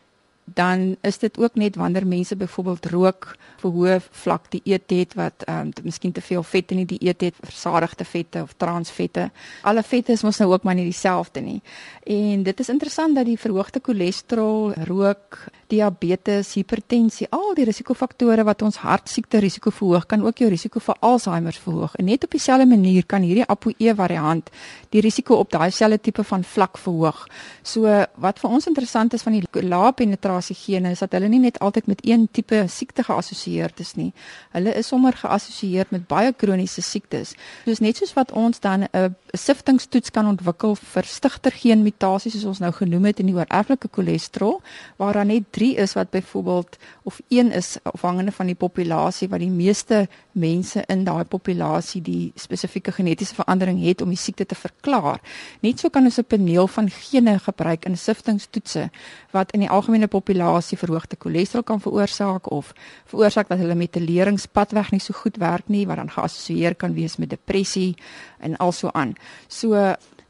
dan 0.54 0.96
is 1.00 1.18
dit 1.18 1.38
ook 1.38 1.54
net 1.54 1.76
wanneer 1.76 2.06
mense 2.06 2.36
byvoorbeeld 2.36 2.86
rook 2.86 3.36
verhoog 3.60 4.08
vlak 4.22 4.50
die 4.50 4.62
eet 4.64 4.90
het 4.90 5.14
wat 5.18 5.44
ehm 5.46 5.70
um, 5.70 5.72
miskien 5.84 6.12
te 6.12 6.22
veel 6.24 6.42
vet 6.42 6.72
in 6.74 6.82
die 6.84 6.96
dieet 6.96 7.20
het, 7.20 7.36
versadigde 7.44 8.04
vette 8.04 8.42
of 8.42 8.54
transvette. 8.56 9.30
Alle 9.62 9.82
vette 9.82 10.12
is 10.12 10.22
mos 10.26 10.38
nou 10.40 10.52
ook 10.52 10.64
maar 10.66 10.74
nie 10.74 10.88
dieselfde 10.88 11.40
nie. 11.40 11.60
En 12.04 12.42
dit 12.42 12.60
is 12.60 12.68
interessant 12.68 13.14
dat 13.14 13.26
die 13.28 13.38
verhoogde 13.38 13.80
cholesterol, 13.82 14.72
rook, 14.88 15.38
diabetes, 15.70 16.54
hipertensie, 16.54 17.28
al 17.30 17.54
die 17.54 17.64
risikofaktore 17.68 18.44
wat 18.48 18.62
ons 18.62 18.80
hartsiekte 18.82 19.38
risiko 19.42 19.70
verhoog, 19.70 20.06
kan 20.06 20.24
ook 20.26 20.42
jou 20.42 20.50
risiko 20.50 20.80
vir 20.80 20.96
Alzheimer 21.00 21.56
verhoog. 21.64 21.94
En 21.96 22.08
net 22.10 22.24
op 22.24 22.34
dieselfde 22.34 22.66
manier 22.66 23.06
kan 23.06 23.22
hierdie 23.22 23.46
ApoE 23.46 23.94
variant 23.94 24.50
die 24.90 25.02
risiko 25.04 25.38
op 25.40 25.50
daai 25.52 25.70
selfde 25.70 26.00
tipe 26.00 26.24
van 26.24 26.44
vlak 26.44 26.78
verhoog. 26.78 27.26
So 27.62 27.86
wat 28.16 28.40
vir 28.42 28.50
ons 28.50 28.66
interessant 28.70 29.14
is 29.14 29.22
van 29.26 29.38
die 29.38 29.44
lae 29.66 29.92
penetrasie 29.96 30.56
gene 30.56 30.94
is 30.94 31.04
dat 31.04 31.14
hulle 31.16 31.28
nie 31.30 31.42
net 31.46 31.60
altyd 31.60 31.86
met 31.90 32.02
een 32.06 32.28
tipe 32.32 32.64
siekte 32.68 33.04
geassosieer 33.06 33.49
geassosieer 33.50 33.70
is 33.80 33.94
nie. 33.96 34.12
Hulle 34.52 34.74
is 34.74 34.88
sommer 34.88 35.12
geassosieer 35.12 35.86
met 35.90 36.06
baie 36.08 36.32
kroniese 36.32 36.82
siektes. 36.82 37.34
Soos 37.64 37.80
net 37.80 37.96
soos 37.96 38.14
wat 38.14 38.32
ons 38.32 38.60
dan 38.60 38.88
'n 38.92 39.14
siftingstoets 39.34 40.10
kan 40.10 40.26
ontwikkel 40.26 40.76
vir 40.76 41.04
stigtergeen 41.04 41.82
mutasies 41.82 42.32
soos 42.32 42.44
ons 42.44 42.60
nou 42.60 42.72
genoem 42.72 43.04
het 43.04 43.20
in 43.20 43.26
die 43.26 43.34
oorerflike 43.34 43.88
cholesterol, 43.92 44.60
waar 44.96 45.14
daar 45.14 45.26
net 45.26 45.52
3 45.52 45.76
is 45.76 45.94
wat 45.94 46.10
byvoorbeeld 46.10 46.78
of 47.04 47.20
1 47.28 47.52
is 47.52 47.78
afhangende 47.82 48.32
van 48.32 48.46
die 48.46 48.54
populasie 48.54 49.28
wat 49.28 49.40
die 49.40 49.50
meeste 49.50 50.08
mense 50.32 50.84
in 50.88 51.04
daai 51.04 51.24
populasie 51.24 52.02
die 52.02 52.32
spesifieke 52.36 52.92
genetiese 52.92 53.34
verandering 53.34 53.82
het 53.82 54.02
om 54.02 54.08
die 54.08 54.18
siekte 54.18 54.46
te 54.46 54.54
verklaar. 54.54 55.20
Net 55.60 55.78
so 55.78 55.88
kan 55.88 56.04
ons 56.04 56.18
'n 56.18 56.24
paneel 56.24 56.66
van 56.66 56.90
gene 56.90 57.38
gebruik 57.38 57.84
in 57.84 57.96
siftingstoetse 57.96 58.90
wat 59.30 59.52
in 59.52 59.60
die 59.60 59.70
algemene 59.70 60.06
populasie 60.06 60.78
verhoogde 60.78 61.16
cholesterol 61.18 61.62
kan 61.62 61.80
veroorsaak 61.80 62.50
of 62.50 62.72
veroorsaak 63.04 63.39
veroorsaak 63.40 63.48
dat 63.48 63.60
hulle 63.60 63.74
metileringspadweg 63.74 64.92
nie 64.92 65.00
so 65.00 65.14
goed 65.14 65.38
werk 65.38 65.68
nie 65.68 65.86
wat 65.86 65.98
dan 65.98 66.10
geassosieer 66.10 66.74
kan 66.74 66.94
wees 66.94 67.18
met 67.18 67.30
depressie 67.30 67.96
en 68.40 68.56
also 68.58 68.90
aan. 68.92 69.14
So 69.48 69.74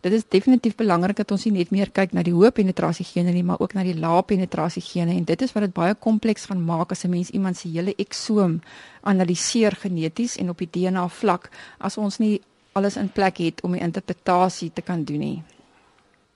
dit 0.02 0.12
is 0.12 0.24
definitief 0.28 0.76
belangrik 0.76 1.16
dat 1.16 1.30
ons 1.30 1.44
nie 1.44 1.58
net 1.58 1.70
meer 1.70 1.90
kyk 1.90 2.12
na 2.12 2.22
die 2.22 2.32
hoë 2.32 2.50
penetrasie 2.52 3.04
gene 3.04 3.32
nie, 3.32 3.42
maar 3.42 3.60
ook 3.60 3.74
na 3.74 3.82
die 3.82 3.98
lae 3.98 4.22
penetrasie 4.22 4.82
gene 4.82 5.14
en 5.14 5.24
dit 5.24 5.42
is 5.42 5.52
wat 5.52 5.62
dit 5.62 5.74
baie 5.74 5.94
kompleks 5.94 6.46
gaan 6.46 6.64
maak 6.64 6.92
as 6.92 7.04
'n 7.04 7.10
mens 7.10 7.30
iemand 7.30 7.56
se 7.56 7.68
hele 7.68 7.94
eksoom 7.98 8.60
analiseer 9.02 9.72
geneties 9.76 10.36
en 10.36 10.50
op 10.50 10.58
die 10.58 10.70
DNA 10.70 11.08
vlak 11.08 11.50
as 11.78 11.98
ons 11.98 12.18
nie 12.18 12.40
alles 12.72 12.96
in 12.96 13.08
plek 13.08 13.38
het 13.38 13.62
om 13.62 13.72
die 13.72 13.82
interpretasie 13.82 14.70
te 14.72 14.82
kan 14.82 15.04
doen 15.04 15.18
nie. 15.18 15.42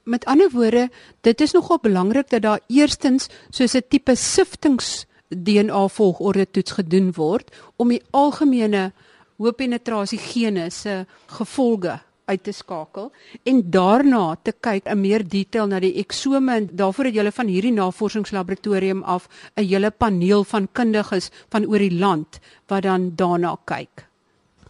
Met 0.05 0.25
ander 0.25 0.51
woorde, 0.51 0.91
dit 1.23 1.41
is 1.41 1.53
nogal 1.53 1.79
belangrik 1.81 2.29
dat 2.29 2.43
daar 2.43 2.61
eerstens 2.69 3.29
soos 3.51 3.75
'n 3.75 3.83
tipe 3.89 4.15
siftings 4.15 5.07
DNA 5.35 5.89
volgorde 5.89 6.47
toets 6.51 6.79
gedoen 6.79 7.13
word 7.17 7.51
om 7.77 7.89
die 7.89 8.03
algemene 8.11 8.91
hoë 9.39 9.53
penetrasie 9.59 10.19
gene 10.19 10.71
se 10.71 11.05
gevolge 11.39 11.99
uit 12.25 12.43
te 12.45 12.53
skakel 12.53 13.11
en 13.45 13.61
daarna 13.71 14.23
te 14.43 14.55
kyk 14.67 14.89
in 14.89 15.01
meer 15.03 15.25
detail 15.29 15.69
na 15.69 15.81
die 15.83 15.95
eksome 16.01 16.57
en 16.57 16.71
daarvoor 16.73 17.11
het 17.11 17.19
julle 17.19 17.35
van 17.37 17.53
hierdie 17.53 17.75
navorsingslaboratorium 17.77 19.03
af 19.03 19.29
'n 19.57 19.67
hele 19.69 19.91
paneel 19.91 20.45
van 20.45 20.69
kundiges 20.73 21.31
van 21.51 21.67
oor 21.67 21.79
die 21.79 21.99
land 21.99 22.41
wat 22.69 22.83
dan 22.83 23.13
daarna 23.17 23.57
kyk. 23.65 24.14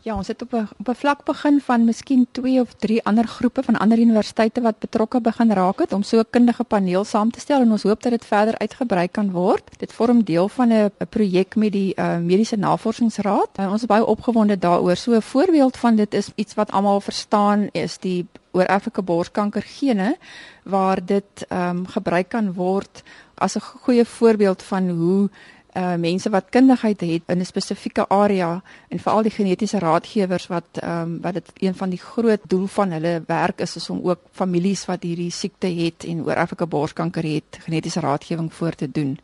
Ja, 0.04 0.14
ons 0.20 0.28
het 0.28 0.42
op 0.42 0.52
'n 0.52 0.68
op 0.78 0.88
'n 0.88 0.94
vlak 0.94 1.24
begin 1.24 1.60
van 1.60 1.84
miskien 1.84 2.26
2 2.30 2.60
of 2.60 2.72
3 2.72 3.04
ander 3.04 3.26
groepe 3.26 3.62
van 3.62 3.76
ander 3.76 3.98
universiteite 3.98 4.60
wat 4.60 4.78
betrokke 4.78 5.20
begin 5.20 5.52
raak 5.52 5.78
het 5.78 5.92
om 5.92 6.02
so 6.02 6.18
'n 6.18 6.30
kundige 6.30 6.64
paneel 6.64 7.04
saam 7.04 7.30
te 7.30 7.40
stel 7.40 7.60
en 7.60 7.70
ons 7.70 7.82
hoop 7.82 8.02
dat 8.02 8.12
dit 8.12 8.24
verder 8.24 8.58
uitgebrei 8.58 9.08
kan 9.08 9.30
word. 9.30 9.78
Dit 9.78 9.92
vorm 9.92 10.24
deel 10.24 10.48
van 10.48 10.72
'n 10.72 10.90
projek 11.08 11.56
met 11.56 11.72
die 11.72 11.92
uh, 11.96 12.16
Mediese 12.18 12.56
Navorsingsraad. 12.56 13.48
En 13.52 13.68
ons 13.68 13.80
is 13.80 13.86
baie 13.86 14.06
opgewonde 14.06 14.58
daaroor. 14.58 14.96
So 14.96 15.12
'n 15.12 15.22
voorbeeld 15.22 15.76
van 15.76 15.94
dit 15.96 16.14
is 16.14 16.30
iets 16.34 16.54
wat 16.54 16.70
almal 16.70 17.00
verstaan 17.00 17.68
is 17.72 17.98
die 17.98 18.26
oor 18.50 18.66
Afrika 18.66 19.02
borskanker 19.02 19.62
gene 19.62 20.16
waar 20.62 21.04
dit 21.04 21.46
ehm 21.48 21.76
um, 21.76 21.86
gebruik 21.86 22.28
kan 22.28 22.52
word 22.52 23.02
as 23.34 23.56
'n 23.56 23.60
goeie 23.60 24.04
voorbeeld 24.04 24.62
van 24.62 24.88
hoe 24.88 25.30
uh 25.74 25.94
mense 25.98 26.30
wat 26.30 26.50
kundigheid 26.54 27.00
het 27.00 27.22
in 27.26 27.38
'n 27.38 27.44
spesifieke 27.44 28.08
area 28.08 28.62
en 28.88 28.98
veral 28.98 29.22
die 29.22 29.30
genetiese 29.30 29.78
raadgewers 29.78 30.46
wat 30.46 30.64
ehm 30.72 31.02
um, 31.02 31.20
wat 31.20 31.34
dit 31.34 31.50
een 31.54 31.74
van 31.74 31.90
die 31.90 31.98
groot 31.98 32.40
doel 32.48 32.66
van 32.66 32.90
hulle 32.90 33.22
werk 33.26 33.60
is 33.60 33.76
is 33.76 33.90
om 33.90 34.00
ook 34.02 34.20
families 34.32 34.84
wat 34.86 35.02
hierdie 35.02 35.30
siekte 35.30 35.66
het 35.66 36.04
en 36.04 36.24
oor 36.24 36.36
Afrika 36.36 36.66
borskanker 36.66 37.22
het 37.22 37.58
genetiese 37.60 38.00
raadgewing 38.00 38.54
voor 38.54 38.74
te 38.74 38.90
doen. 38.90 39.18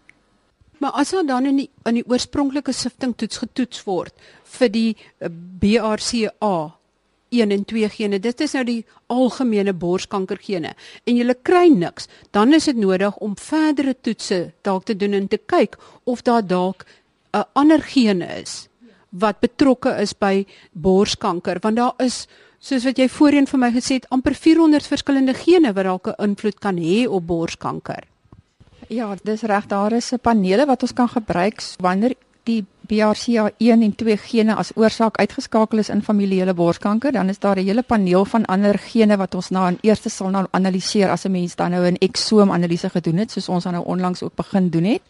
Maar 0.78 0.90
as 0.90 1.10
dan 1.10 1.46
in 1.46 1.56
die 1.56 1.70
in 1.84 1.94
die 1.94 2.08
oorspronklike 2.08 2.72
sifting 2.72 3.12
toets 3.16 3.36
getoets 3.36 3.84
word 3.84 4.12
vir 4.58 4.70
die 4.72 4.96
eh, 5.18 5.28
BRCA 5.58 6.79
1 7.30 7.50
en 7.50 7.64
2 7.64 7.88
gene. 7.88 8.18
Dit 8.18 8.40
is 8.40 8.52
nou 8.52 8.64
die 8.64 8.84
algemene 9.06 9.72
borskanker 9.72 10.38
gene. 10.40 10.74
En 11.04 11.16
jy 11.16 11.34
kry 11.42 11.68
niks, 11.68 12.08
dan 12.30 12.54
is 12.54 12.64
dit 12.64 12.76
nodig 12.76 13.16
om 13.16 13.36
verdere 13.36 13.94
toetse 13.94 14.52
dalk 14.62 14.84
te 14.84 14.96
doen 14.96 15.14
en 15.14 15.28
te 15.28 15.38
kyk 15.38 15.78
of 16.04 16.22
daar 16.22 16.46
dalk 16.46 16.84
'n 17.32 17.44
ander 17.54 17.82
gene 17.82 18.26
is 18.42 18.68
wat 19.10 19.40
betrokke 19.40 19.90
is 20.00 20.12
by 20.14 20.46
borskanker 20.72 21.58
want 21.60 21.76
daar 21.76 21.94
is 21.98 22.26
soos 22.60 22.84
wat 22.84 22.98
jy 22.98 23.08
voorheen 23.08 23.46
vir 23.46 23.58
my 23.58 23.70
gesê 23.74 23.98
het 23.98 24.08
amper 24.10 24.34
400 24.34 24.86
verskillende 24.86 25.34
gene 25.34 25.72
wat 25.72 25.84
dalk 25.84 26.06
'n 26.08 26.22
invloed 26.28 26.58
kan 26.60 26.76
hê 26.76 27.06
op 27.08 27.26
borskanker. 27.26 28.04
Ja, 28.88 29.14
dis 29.22 29.42
reg, 29.42 29.66
daar 29.66 29.92
is 29.92 30.12
'n 30.12 30.18
panele 30.18 30.66
wat 30.66 30.82
ons 30.82 30.92
kan 30.92 31.08
gebruik 31.08 31.62
wanneer 31.78 32.14
die 32.44 32.64
BRCA1 32.90 33.82
en 33.86 33.94
2 33.94 34.16
gene 34.16 34.54
as 34.58 34.72
oorsaak 34.74 35.18
uitgeskakel 35.18 35.78
is 35.78 35.88
in 35.88 36.02
familiale 36.02 36.54
borskanker, 36.54 37.12
dan 37.12 37.28
is 37.28 37.38
daar 37.38 37.56
'n 37.56 37.66
hele 37.66 37.82
paneel 37.82 38.24
van 38.24 38.44
ander 38.44 38.78
gene 38.78 39.16
wat 39.16 39.34
ons 39.34 39.50
nou 39.50 39.68
in 39.68 39.78
eerste 39.82 40.08
sal 40.08 40.30
nou 40.30 40.46
analiseer 40.50 41.10
as 41.10 41.24
'n 41.24 41.30
mens 41.30 41.54
dan 41.54 41.70
nou 41.70 41.86
'n 41.86 41.96
eksoom 41.98 42.50
analise 42.50 42.90
gedoen 42.90 43.16
het, 43.16 43.30
soos 43.30 43.48
ons 43.48 43.64
nou 43.64 43.84
onlangs 43.84 44.22
ook 44.22 44.34
begin 44.34 44.68
doen 44.70 44.84
het. 44.84 45.02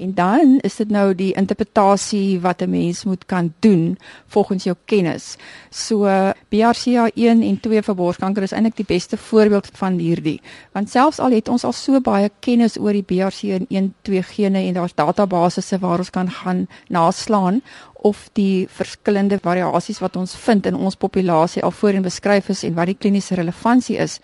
En 0.00 0.14
dan 0.14 0.58
is 0.64 0.76
dit 0.76 0.90
nou 0.90 1.14
die 1.14 1.32
interpretasie 1.36 2.40
wat 2.40 2.62
'n 2.62 2.70
mens 2.70 3.04
moet 3.04 3.26
kan 3.26 3.54
doen 3.58 3.98
volgens 4.26 4.64
jou 4.64 4.76
kennis. 4.84 5.36
So 5.70 6.04
BRCA1 6.48 7.42
en 7.42 7.60
2 7.60 7.82
vir 7.82 7.94
borskanker 7.94 8.42
is 8.42 8.52
eintlik 8.52 8.76
die 8.76 8.94
beste 8.94 9.16
voorbeeld 9.16 9.70
van 9.72 9.98
hierdie. 9.98 10.40
Want 10.72 10.90
selfs 10.90 11.18
al 11.18 11.30
het 11.30 11.48
ons 11.48 11.64
al 11.64 11.72
so 11.72 12.00
baie 12.00 12.30
kennis 12.40 12.78
oor 12.78 12.92
die 12.92 13.04
BRCA1 13.12 13.92
2 14.02 14.22
gene 14.22 14.58
en 14.58 14.74
daar's 14.74 14.94
databasisse 14.94 15.78
waar 15.78 15.98
ons 15.98 16.10
kan 16.10 16.30
gaan 16.30 16.66
naslaan 16.88 17.62
of 17.94 18.28
die 18.32 18.68
verskillende 18.68 19.38
variasies 19.42 19.98
wat 19.98 20.16
ons 20.16 20.36
vind 20.36 20.66
in 20.66 20.74
ons 20.74 20.96
populasie 20.96 21.62
al 21.62 21.70
voorheen 21.70 22.02
beskryf 22.02 22.48
is 22.48 22.62
en 22.62 22.74
wat 22.74 22.86
die 22.86 22.98
kliniese 22.98 23.34
relevantie 23.34 23.96
is. 23.96 24.20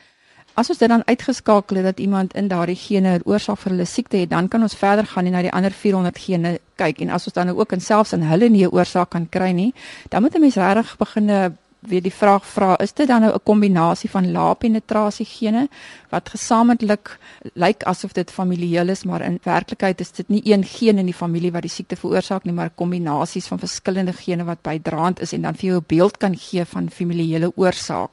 As 0.56 0.70
ons 0.72 0.78
dit 0.80 0.88
dan 0.88 1.02
uitgeskakel 1.04 1.76
het 1.76 1.84
dat 1.84 1.98
iemand 2.00 2.34
in 2.34 2.48
daardie 2.48 2.78
gene 2.80 3.18
'n 3.18 3.22
oorsaak 3.24 3.58
vir 3.58 3.72
hulle 3.72 3.84
siekte 3.84 4.16
het, 4.16 4.30
dan 4.30 4.48
kan 4.48 4.62
ons 4.62 4.74
verder 4.74 5.06
gaan 5.06 5.26
en 5.26 5.32
na 5.32 5.42
die 5.42 5.52
ander 5.52 5.70
400 5.70 6.18
gene 6.18 6.60
kyk. 6.76 7.00
En 7.00 7.10
as 7.10 7.26
ons 7.26 7.34
dan 7.34 7.48
ook 7.48 7.72
en 7.72 7.80
selfs 7.80 8.12
in 8.12 8.22
hulle 8.22 8.48
nie 8.48 8.64
'n 8.64 8.72
oorsaak 8.72 9.10
kan 9.10 9.28
kry 9.28 9.50
nie, 9.50 9.74
dan 10.08 10.22
moet 10.22 10.34
'n 10.34 10.40
mens 10.40 10.54
regtig 10.54 10.96
begin 10.96 11.56
weer 11.80 12.02
die 12.02 12.12
vraag 12.12 12.46
vra, 12.46 12.76
is 12.78 12.92
dit 12.92 13.08
dan 13.08 13.20
nou 13.20 13.32
'n 13.34 13.42
kombinasie 13.42 14.10
van 14.10 14.32
lae 14.32 14.54
penetrasie 14.54 15.26
gene 15.26 15.68
wat 16.10 16.28
gesamentlik 16.28 17.18
lyk 17.54 17.82
asof 17.82 18.12
dit 18.12 18.30
familieel 18.30 18.88
is, 18.88 19.04
maar 19.04 19.20
in 19.20 19.38
werklikheid 19.42 20.00
is 20.00 20.12
dit 20.12 20.28
nie 20.28 20.42
een 20.44 20.64
geen 20.64 20.98
in 20.98 21.06
die 21.06 21.14
familie 21.14 21.52
wat 21.52 21.62
die 21.62 21.70
siekte 21.70 21.96
veroorsaak 21.96 22.44
nie, 22.44 22.52
maar 22.54 22.70
kombinasies 22.70 23.46
van 23.46 23.58
verskillende 23.58 24.12
gene 24.12 24.44
wat 24.44 24.62
bydraend 24.62 25.20
is 25.20 25.32
en 25.32 25.42
dan 25.42 25.54
vir 25.54 25.68
jou 25.68 25.78
'n 25.78 25.84
beeld 25.86 26.16
kan 26.16 26.36
gee 26.36 26.64
van 26.64 26.90
familiale 26.90 27.52
oorsaak 27.56 28.10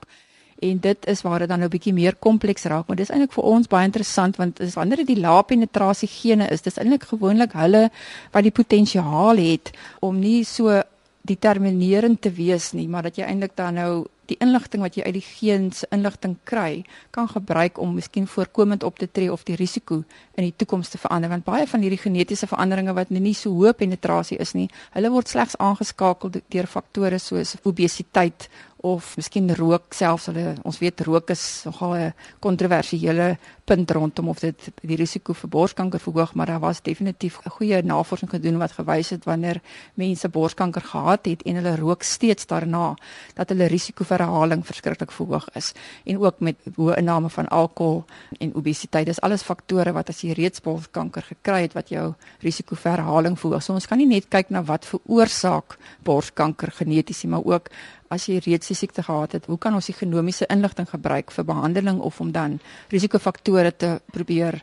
en 0.70 0.80
dit 0.84 1.10
is 1.14 1.22
waar 1.26 1.44
dit 1.44 1.52
dan 1.52 1.64
nou 1.64 1.70
bietjie 1.74 1.94
meer 1.96 2.16
kompleks 2.28 2.68
raak 2.72 2.88
maar 2.88 3.00
dis 3.00 3.12
eintlik 3.12 3.36
vir 3.36 3.50
ons 3.52 3.70
baie 3.72 3.90
interessant 3.90 4.40
want 4.42 4.62
is 4.64 4.78
wanneer 4.80 5.04
dit 5.04 5.14
die 5.14 5.22
lae 5.26 5.44
penetrasie 5.50 6.10
gene 6.12 6.50
is 6.56 6.66
dis 6.66 6.80
eintlik 6.82 7.10
gewoonlik 7.12 7.56
hulle 7.60 7.90
wat 8.32 8.48
die 8.48 8.56
potensiaal 8.62 9.42
het 9.42 9.74
om 10.02 10.20
nie 10.20 10.42
so 10.48 10.82
determinerend 11.24 12.22
te 12.22 12.32
wees 12.36 12.72
nie 12.78 12.88
maar 12.88 13.10
dat 13.10 13.20
jy 13.20 13.28
eintlik 13.30 13.56
dan 13.60 13.80
nou 13.80 13.94
die 14.32 14.38
inligting 14.40 14.84
wat 14.84 14.96
jy 14.96 15.04
uit 15.04 15.18
die 15.18 15.26
geens 15.26 15.84
inligting 15.92 16.36
kry 16.48 16.84
kan 17.16 17.28
gebruik 17.28 17.80
om 17.82 17.96
miskien 17.98 18.28
voorkomend 18.30 18.84
op 18.88 19.00
te 19.00 19.10
tree 19.12 19.32
of 19.32 19.44
die 19.48 19.58
risiko 19.60 20.04
in 20.40 20.48
die 20.48 20.54
toekoms 20.56 20.94
te 20.94 20.98
verander. 21.02 21.32
Want 21.34 21.46
baie 21.48 21.68
van 21.68 21.84
hierdie 21.84 22.00
genetiese 22.00 22.48
veranderinge 22.48 22.96
wat 22.96 23.12
nie 23.12 23.36
so 23.36 23.52
hoë 23.52 23.76
penetrasie 23.78 24.40
is 24.40 24.56
nie 24.56 24.70
hulle 24.96 25.12
word 25.12 25.32
slegs 25.32 25.58
aangeskakel 25.60 26.32
deur 26.40 26.70
faktore 26.70 27.20
soos 27.20 27.58
obesiteit 27.64 28.48
of 28.84 29.16
miskien 29.16 29.48
rook 29.56 29.96
selfs 29.96 30.28
hulle 30.32 30.58
ons 30.68 30.80
weet 30.84 31.02
rook 31.08 31.30
is 31.30 31.64
nogal 31.66 31.96
'n 31.96 32.14
kontroversiële 32.40 33.38
punt 33.66 33.92
rondom 33.92 34.30
of 34.30 34.40
dit 34.40 34.70
die 34.82 34.96
risiko 34.96 35.34
vir 35.34 35.50
borskanker 35.50 36.00
verhoog 36.00 36.34
maar 36.36 36.48
daar 36.48 36.60
was 36.60 36.82
definitief 36.82 37.40
goeie 37.58 37.82
navorsing 37.82 38.30
gedoen 38.30 38.58
wat 38.58 38.72
gewys 38.72 39.10
het 39.10 39.24
wanneer 39.26 39.62
mense 39.94 40.30
borskanker 40.30 40.82
gehad 40.82 41.26
het 41.26 41.42
en 41.46 41.56
hulle 41.56 41.76
rook 41.76 42.04
steeds 42.04 42.46
daarna 42.46 42.96
dat 43.36 43.50
hulle 43.50 43.68
risiko 43.72 44.06
vir 44.08 44.24
herhaling 44.24 44.64
verskriklik 44.66 45.12
verhoog 45.12 45.48
is. 45.58 45.72
En 46.06 46.20
ook 46.22 46.40
met 46.40 46.60
hoë 46.78 46.98
inname 47.02 47.30
van 47.34 47.48
alkohol 47.48 48.04
en 48.40 48.54
obesiteit. 48.60 49.08
Dis 49.10 49.22
alles 49.22 49.46
faktore 49.46 49.94
wat 49.96 50.10
as 50.10 50.22
jy 50.24 50.36
reeds 50.38 50.64
borskanker 50.64 51.26
gekry 51.30 51.64
het 51.68 51.78
wat 51.78 51.92
jou 51.94 52.14
risiko 52.44 52.76
vir 52.76 52.98
herhaling 52.98 53.38
verhoog. 53.40 53.64
So 53.64 53.74
ons 53.74 53.88
kan 53.90 54.02
nie 54.02 54.10
net 54.10 54.30
kyk 54.34 54.52
na 54.54 54.64
wat 54.68 54.88
veroorsaak 54.90 55.78
borskanker 56.04 56.72
geneties 56.72 57.24
maar 57.24 57.46
ook 57.46 57.70
as 58.14 58.28
jy 58.30 58.40
reeds 58.46 58.72
die 58.72 58.78
siekte 58.78 59.04
gehad 59.04 59.36
het, 59.38 59.46
hoe 59.46 59.58
kan 59.58 59.74
ons 59.74 59.90
die 59.90 59.98
genomiese 59.98 60.48
inligting 60.54 60.90
gebruik 60.90 61.32
vir 61.32 61.46
behandeling 61.46 62.00
of 62.02 62.22
om 62.22 62.32
dan 62.32 62.60
risikofaktore 62.94 63.76
te 63.76 64.00
probeer 64.14 64.62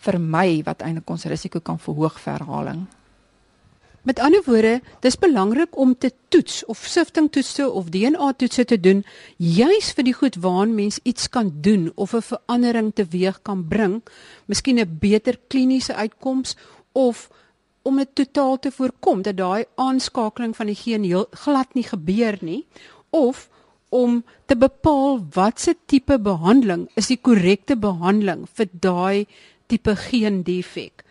vermy 0.00 0.62
wat 0.64 0.82
eintlik 0.82 1.10
ons 1.10 1.24
risiko 1.24 1.60
kan 1.60 1.78
verhoog 1.78 2.20
vir 2.20 2.32
herhaling? 2.38 2.86
Met 4.02 4.18
ander 4.18 4.40
woorde, 4.46 4.80
dis 5.04 5.18
belangrik 5.20 5.76
om 5.76 5.92
te 5.98 6.08
toets 6.28 6.64
of 6.64 6.78
siftingtoetse 6.88 7.66
of 7.70 7.90
DNA-toetse 7.92 8.64
te 8.64 8.78
doen 8.80 9.02
juis 9.36 9.90
vir 9.92 10.06
die 10.06 10.14
goed 10.16 10.38
waaraan 10.40 10.72
mens 10.74 11.02
iets 11.04 11.28
kan 11.28 11.50
doen 11.60 11.90
of 11.94 12.14
'n 12.14 12.22
verandering 12.22 12.94
teweeg 12.94 13.42
kan 13.42 13.68
bring, 13.68 14.00
miskien 14.46 14.80
'n 14.80 14.98
beter 15.00 15.38
kliniese 15.48 15.94
uitkoms 15.94 16.56
of 16.92 17.28
om 17.82 17.96
dit 17.96 18.14
totaal 18.14 18.58
te 18.58 18.70
voorkom 18.70 19.22
dat 19.22 19.36
daai 19.36 19.64
aanskakeling 19.74 20.56
van 20.56 20.66
die 20.66 20.78
geen 20.78 21.04
heel 21.04 21.26
glad 21.44 21.74
nie 21.74 21.86
gebeur 21.86 22.38
nie 22.40 22.66
of 23.10 23.48
om 23.88 24.24
te 24.46 24.56
bepaal 24.56 25.20
watse 25.34 25.74
tipe 25.86 26.18
behandeling 26.18 26.88
is 26.94 27.10
die 27.10 27.18
korrekte 27.18 27.76
behandeling 27.76 28.46
vir 28.54 28.68
daai 28.72 29.26
tipe 29.66 29.96
geen 29.96 30.42
defek. 30.46 31.04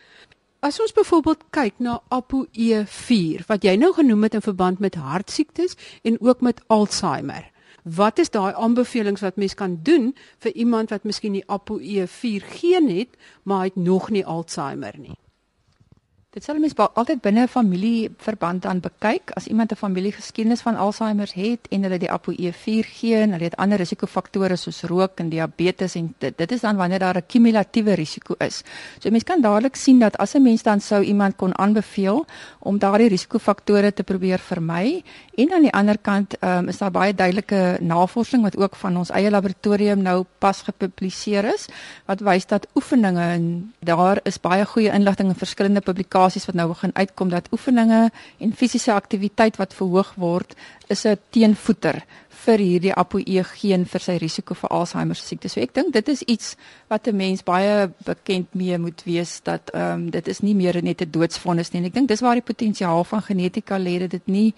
As 0.60 0.80
ons 0.84 0.92
byvoorbeeld 0.96 1.46
kyk 1.56 1.78
na 1.80 2.00
ApoE4 2.12 3.46
wat 3.48 3.64
jy 3.64 3.76
nou 3.80 3.94
genoem 3.96 4.28
het 4.28 4.36
in 4.40 4.44
verband 4.44 4.82
met 4.84 5.00
hartsiektes 5.00 5.78
en 6.04 6.20
ook 6.20 6.42
met 6.42 6.60
Alzheimer. 6.68 7.48
Wat 7.84 8.20
is 8.20 8.30
daai 8.30 8.52
aanbevelings 8.54 9.24
wat 9.24 9.40
mens 9.40 9.56
kan 9.56 9.80
doen 9.84 10.12
vir 10.44 10.52
iemand 10.52 10.92
wat 10.92 11.08
miskien 11.08 11.40
die 11.40 11.46
ApoE4 11.48 12.52
geen 12.60 12.92
het, 12.92 13.16
maar 13.44 13.64
hy 13.64 13.72
het 13.72 13.80
nog 13.80 14.10
nie 14.12 14.26
Alzheimer 14.26 15.00
nie? 15.00 15.16
Dit 16.30 16.44
sal 16.46 16.60
mens 16.62 16.76
altyd 16.78 17.24
binne 17.26 17.42
'n 17.42 17.50
familieverband 17.50 18.62
dan 18.62 18.80
bekyk 18.80 19.32
as 19.34 19.48
iemand 19.48 19.72
'n 19.72 19.76
familiegeskiedenis 19.76 20.62
van 20.62 20.76
Alzheimer 20.76 21.30
het 21.34 21.68
en 21.70 21.84
hulle 21.84 21.98
die 21.98 22.12
ApoE4 22.12 22.86
geen, 22.86 23.32
hulle 23.32 23.44
het 23.44 23.56
ander 23.56 23.78
risikofaktore 23.78 24.56
soos 24.56 24.82
rook 24.82 25.20
en 25.20 25.30
diabetes 25.30 25.96
en 25.96 26.14
dit, 26.18 26.38
dit 26.38 26.52
is 26.52 26.62
dan 26.62 26.76
wanneer 26.76 27.00
daar 27.00 27.18
'n 27.18 27.26
kumulatiewe 27.28 27.94
risiko 27.94 28.36
is. 28.38 28.62
So 29.00 29.10
mens 29.10 29.24
kan 29.24 29.42
dadelik 29.42 29.76
sien 29.76 30.00
dat 30.00 30.18
as 30.18 30.36
'n 30.36 30.42
mens 30.42 30.62
dan 30.64 30.82
sou 30.82 31.04
iemand 31.04 31.36
kon 31.36 31.58
aanbeveel 31.58 32.26
om 32.60 32.78
daardie 32.78 33.10
risikofaktore 33.10 33.94
te 33.94 34.04
probeer 34.04 34.40
vermy 34.40 35.04
en 35.36 35.54
aan 35.54 35.62
die 35.62 35.74
ander 35.74 35.98
kant 35.98 36.44
um, 36.44 36.68
is 36.68 36.78
daar 36.78 36.92
baie 36.92 37.14
duidelike 37.14 37.78
navorsing 37.82 38.44
wat 38.44 38.58
ook 38.58 38.76
van 38.76 38.98
ons 38.98 39.10
eie 39.10 39.30
laboratorium 39.30 40.02
nou 40.02 40.26
pas 40.38 40.62
gepubliseer 40.62 41.54
is 41.54 41.66
wat 42.06 42.20
wys 42.20 42.46
dat 42.46 42.68
oefeninge 42.76 43.22
en 43.22 43.74
daar 43.80 44.20
is 44.24 44.40
baie 44.40 44.66
goeie 44.66 44.92
inligting 44.92 45.30
in 45.30 45.36
verskillende 45.36 45.82
publikasies 45.82 46.19
publikasies 46.20 46.48
wat 46.48 46.56
nou 46.56 46.68
begin 46.74 46.92
uitkom 46.96 47.30
dat 47.30 47.48
oefeninge 47.52 48.10
en 48.40 48.54
fisiese 48.54 48.94
aktiwiteit 48.94 49.58
wat 49.58 49.74
verhoog 49.74 50.16
word 50.18 50.56
is 50.90 51.06
'n 51.06 51.18
teenvoeter 51.32 52.04
vir 52.46 52.60
hierdie 52.60 52.94
ApoE 52.94 53.44
geen 53.44 53.86
vir 53.86 54.00
sy 54.00 54.18
risiko 54.18 54.54
vir 54.54 54.70
Alzheimer 54.70 55.16
siekte. 55.16 55.50
So 55.50 55.62
ek 55.62 55.74
dink 55.74 55.94
dit 55.94 56.08
is 56.10 56.22
iets 56.24 56.56
wat 56.90 57.08
'n 57.08 57.16
mens 57.16 57.44
baie 57.44 57.92
bekend 58.06 58.56
mee 58.56 58.78
moet 58.78 59.02
wees 59.06 59.42
dat 59.44 59.70
ehm 59.74 59.94
um, 59.94 60.10
dit 60.10 60.28
is 60.28 60.42
nie 60.42 60.56
meer 60.56 60.84
net 60.84 61.02
'n 61.02 61.12
doodsvonnis 61.12 61.72
nie. 61.72 61.86
Ek 61.86 61.94
dink 61.94 62.08
dis 62.08 62.22
waar 62.22 62.36
die 62.36 62.54
potensiaal 62.54 63.04
van 63.04 63.22
genetika 63.22 63.78
lê 63.78 64.00
dat 64.00 64.12
dit 64.12 64.28
nie 64.28 64.54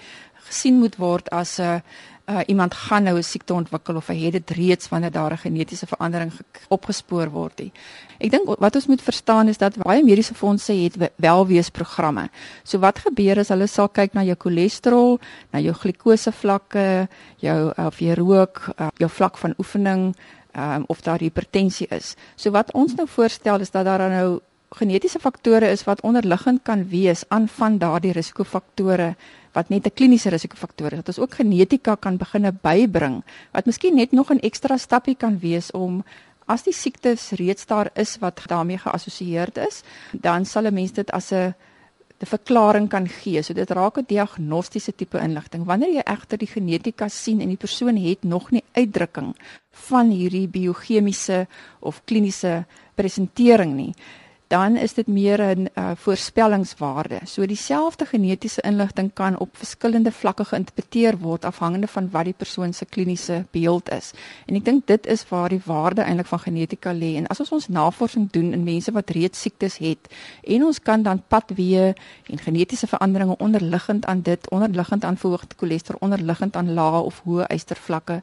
gesien 0.48 0.80
moet 0.80 0.98
word 0.98 1.30
as 1.30 1.60
'n 1.60 1.64
uh, 1.64 1.80
uh, 2.26 2.40
iemand 2.46 2.74
gaan 2.74 3.04
nou 3.04 3.18
'n 3.18 3.24
siekte 3.24 3.54
ontwikkel 3.54 3.96
of 3.96 4.08
hy 4.08 4.18
het 4.20 4.32
dit 4.34 4.50
reeds 4.50 4.90
wanneer 4.90 5.12
daar 5.12 5.32
'n 5.32 5.38
genetiese 5.38 5.88
verandering 5.88 6.32
opgespoor 6.68 7.30
word. 7.30 7.58
Die. 7.58 7.72
Ek 8.20 8.32
dink 8.32 8.60
wat 8.60 8.76
ons 8.76 8.88
moet 8.88 9.02
verstaan 9.02 9.48
is 9.48 9.58
dat 9.58 9.78
baie 9.78 10.04
mediese 10.04 10.34
fondse 10.34 10.74
het 10.74 11.12
welweesprogramme. 11.16 12.30
So 12.64 12.80
wat 12.80 13.00
gebeur 13.00 13.38
is 13.38 13.50
hulle 13.50 13.68
sal 13.68 13.90
kyk 13.90 14.14
na 14.14 14.24
jou 14.24 14.36
cholesterol, 14.38 15.20
na 15.52 15.60
jou 15.60 15.74
glikose 15.74 16.32
vlakke, 16.32 17.08
jou 17.38 17.74
of 17.78 18.00
jy 18.00 18.14
rook, 18.14 18.70
uh, 18.78 18.88
jou 18.98 19.10
vlak 19.10 19.38
van 19.38 19.54
oefening, 19.58 20.16
um, 20.56 20.84
of 20.88 21.02
daar 21.02 21.20
hipertensie 21.20 21.88
is. 21.88 22.16
So 22.36 22.52
wat 22.52 22.72
ons 22.74 22.96
nou 22.96 23.08
voorstel 23.08 23.60
is 23.60 23.72
dat 23.72 23.86
daar 23.86 24.10
nou 24.10 24.40
genetiese 24.72 25.20
faktore 25.20 25.70
is 25.72 25.84
wat 25.84 26.02
onderliggend 26.02 26.64
kan 26.64 26.88
wees 26.90 27.24
aan 27.28 27.48
van 27.48 27.78
daardie 27.78 28.12
risikofaktore 28.12 29.16
wat 29.54 29.70
net 29.70 29.86
'n 29.86 29.94
kliniese 29.94 30.30
risikofaktor 30.30 30.92
is. 30.92 30.98
Dat 31.04 31.08
ons 31.08 31.20
ook 31.20 31.34
genetika 31.34 31.96
kan 31.96 32.18
begine 32.18 32.52
bybring 32.52 33.24
wat 33.52 33.66
miskien 33.66 33.96
net 33.96 34.12
nog 34.12 34.32
'n 34.32 34.40
ekstra 34.40 34.78
stappie 34.78 35.16
kan 35.16 35.40
wees 35.40 35.72
om 35.72 36.04
as 36.46 36.64
die 36.64 36.74
siektes 36.74 37.32
reeds 37.32 37.66
daar 37.66 37.90
is 37.94 38.18
wat 38.20 38.42
daarmee 38.48 38.78
geassosieerd 38.78 39.58
is, 39.58 39.84
dan 40.12 40.46
sal 40.46 40.66
'n 40.66 40.74
mens 40.74 40.92
dit 40.92 41.12
as 41.12 41.32
'n 41.32 41.54
'n 42.22 42.26
verklaring 42.26 42.90
kan 42.90 43.08
gee. 43.08 43.42
So 43.42 43.54
dit 43.54 43.70
raak 43.70 43.98
'n 43.98 44.06
diagnostiese 44.08 44.96
tipe 44.96 45.20
inligting. 45.20 45.66
Wanneer 45.66 45.94
jy 45.94 46.04
egter 46.06 46.38
die 46.38 46.48
genetika 46.48 47.08
sien 47.08 47.42
en 47.42 47.48
die 47.48 47.58
persoon 47.58 47.96
het 47.96 48.24
nog 48.24 48.52
nie 48.52 48.64
uitdrukking 48.72 49.36
van 49.72 50.10
hierdie 50.10 50.48
biochemiese 50.48 51.48
of 51.80 52.02
kliniese 52.06 52.66
presentering 52.96 53.74
nie, 53.76 53.94
dan 54.52 54.76
is 54.76 54.94
dit 54.94 55.08
meer 55.08 55.40
'n 55.56 55.68
uh, 55.76 55.92
voorspellingswaarde. 55.96 57.20
So 57.24 57.46
dieselfde 57.46 58.06
genetiese 58.06 58.62
inligting 58.62 59.14
kan 59.14 59.40
op 59.40 59.58
verskillende 59.58 60.12
vlakke 60.12 60.46
geïnterpreteer 60.46 61.18
word 61.18 61.46
afhangende 61.46 61.88
van 61.88 62.10
wat 62.12 62.24
die 62.24 62.34
persoon 62.34 62.74
se 62.74 62.86
kliniese 62.86 63.46
beeld 63.52 63.90
is. 63.90 64.12
En 64.46 64.56
ek 64.56 64.66
dink 64.66 64.88
dit 64.88 65.06
is 65.06 65.30
waar 65.30 65.50
die 65.50 65.62
waarde 65.66 66.02
eintlik 66.02 66.28
van 66.28 66.40
genetika 66.40 66.94
lê. 66.94 67.16
En 67.16 67.28
as 67.28 67.40
ons 67.40 67.52
ons 67.52 67.68
navorsing 67.68 68.32
doen 68.32 68.54
in 68.54 68.64
mense 68.64 68.92
wat 68.92 69.10
reeds 69.10 69.42
siektes 69.42 69.78
het 69.78 70.12
en 70.44 70.64
ons 70.64 70.80
kan 70.80 71.02
dan 71.04 71.24
padweë 71.28 71.94
en 72.26 72.38
genetiese 72.38 72.88
veranderinge 72.88 73.38
onderliggend 73.38 74.06
aan 74.06 74.22
dit, 74.22 74.50
onderliggend 74.50 75.04
aan 75.04 75.18
verhoogde 75.18 75.56
cholesterol, 75.58 76.00
onderliggend 76.02 76.56
aan 76.56 76.74
lae 76.74 77.02
of 77.02 77.22
hoë 77.24 77.46
ystervlakke, 77.48 78.22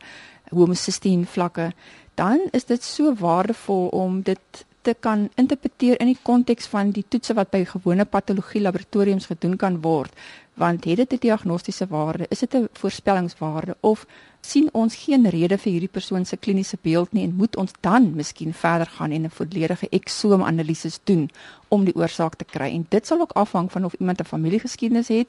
homocysteine 0.51 1.27
vlakke, 1.27 1.73
dan 2.15 2.41
is 2.51 2.65
dit 2.65 2.83
so 2.83 3.15
waardevol 3.15 3.89
om 3.89 4.23
dit 4.23 4.67
te 4.83 4.95
kan 5.01 5.29
interpreteer 5.35 6.01
in 6.01 6.07
die 6.07 6.19
konteks 6.23 6.67
van 6.67 6.91
die 6.91 7.05
toetse 7.09 7.35
wat 7.35 7.51
by 7.51 7.65
gewone 7.65 8.05
patologie 8.05 8.61
laboratoriums 8.61 9.27
gedoen 9.27 9.57
kan 9.57 9.81
word 9.81 10.13
want 10.59 10.85
het 10.85 10.97
dit 10.97 11.13
'n 11.13 11.19
diagnostiese 11.21 11.87
waarde? 11.87 12.27
Is 12.29 12.39
dit 12.39 12.55
'n 12.55 12.69
voorspellingswaarde? 12.73 13.77
Of 13.81 14.07
sien 14.41 14.69
ons 14.73 14.97
geen 14.97 15.29
rede 15.29 15.59
vir 15.59 15.73
hierdie 15.73 15.89
persoon 15.89 16.25
se 16.25 16.37
kliniese 16.37 16.79
beeld 16.83 17.13
nie 17.13 17.25
en 17.25 17.35
moet 17.35 17.57
ons 17.57 17.73
dan 17.81 18.15
miskien 18.15 18.55
verder 18.55 18.87
gaan 18.87 19.11
en 19.11 19.23
'n 19.23 19.31
volledige 19.31 19.89
eksoom-analises 19.89 20.99
doen 21.05 21.31
om 21.69 21.85
die 21.85 21.95
oorsaak 21.95 22.35
te 22.35 22.45
kry? 22.45 22.73
En 22.75 22.87
dit 22.89 23.07
sal 23.07 23.21
ook 23.21 23.33
afhang 23.33 23.73
van 23.73 23.85
of 23.85 23.95
iemand 23.99 24.21
'n 24.21 24.25
familiegeskiedenis 24.25 25.09
het 25.09 25.29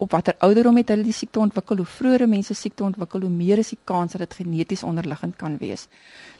op 0.00 0.16
watter 0.16 0.34
ouderdom 0.46 0.80
het 0.80 0.88
hulle 0.92 1.06
die 1.06 1.16
siekte 1.16 1.42
ontwikkel 1.42 1.82
hoe 1.82 1.90
vroeër 1.98 2.26
mense 2.28 2.56
siekte 2.56 2.84
ontwikkel 2.84 3.26
hoe 3.26 3.30
meer 3.30 3.62
is 3.62 3.72
die 3.74 3.80
kans 3.84 4.16
dat 4.16 4.24
dit 4.26 4.38
geneties 4.42 4.82
onderliggend 4.82 5.36
kan 5.36 5.58
wees 5.60 5.88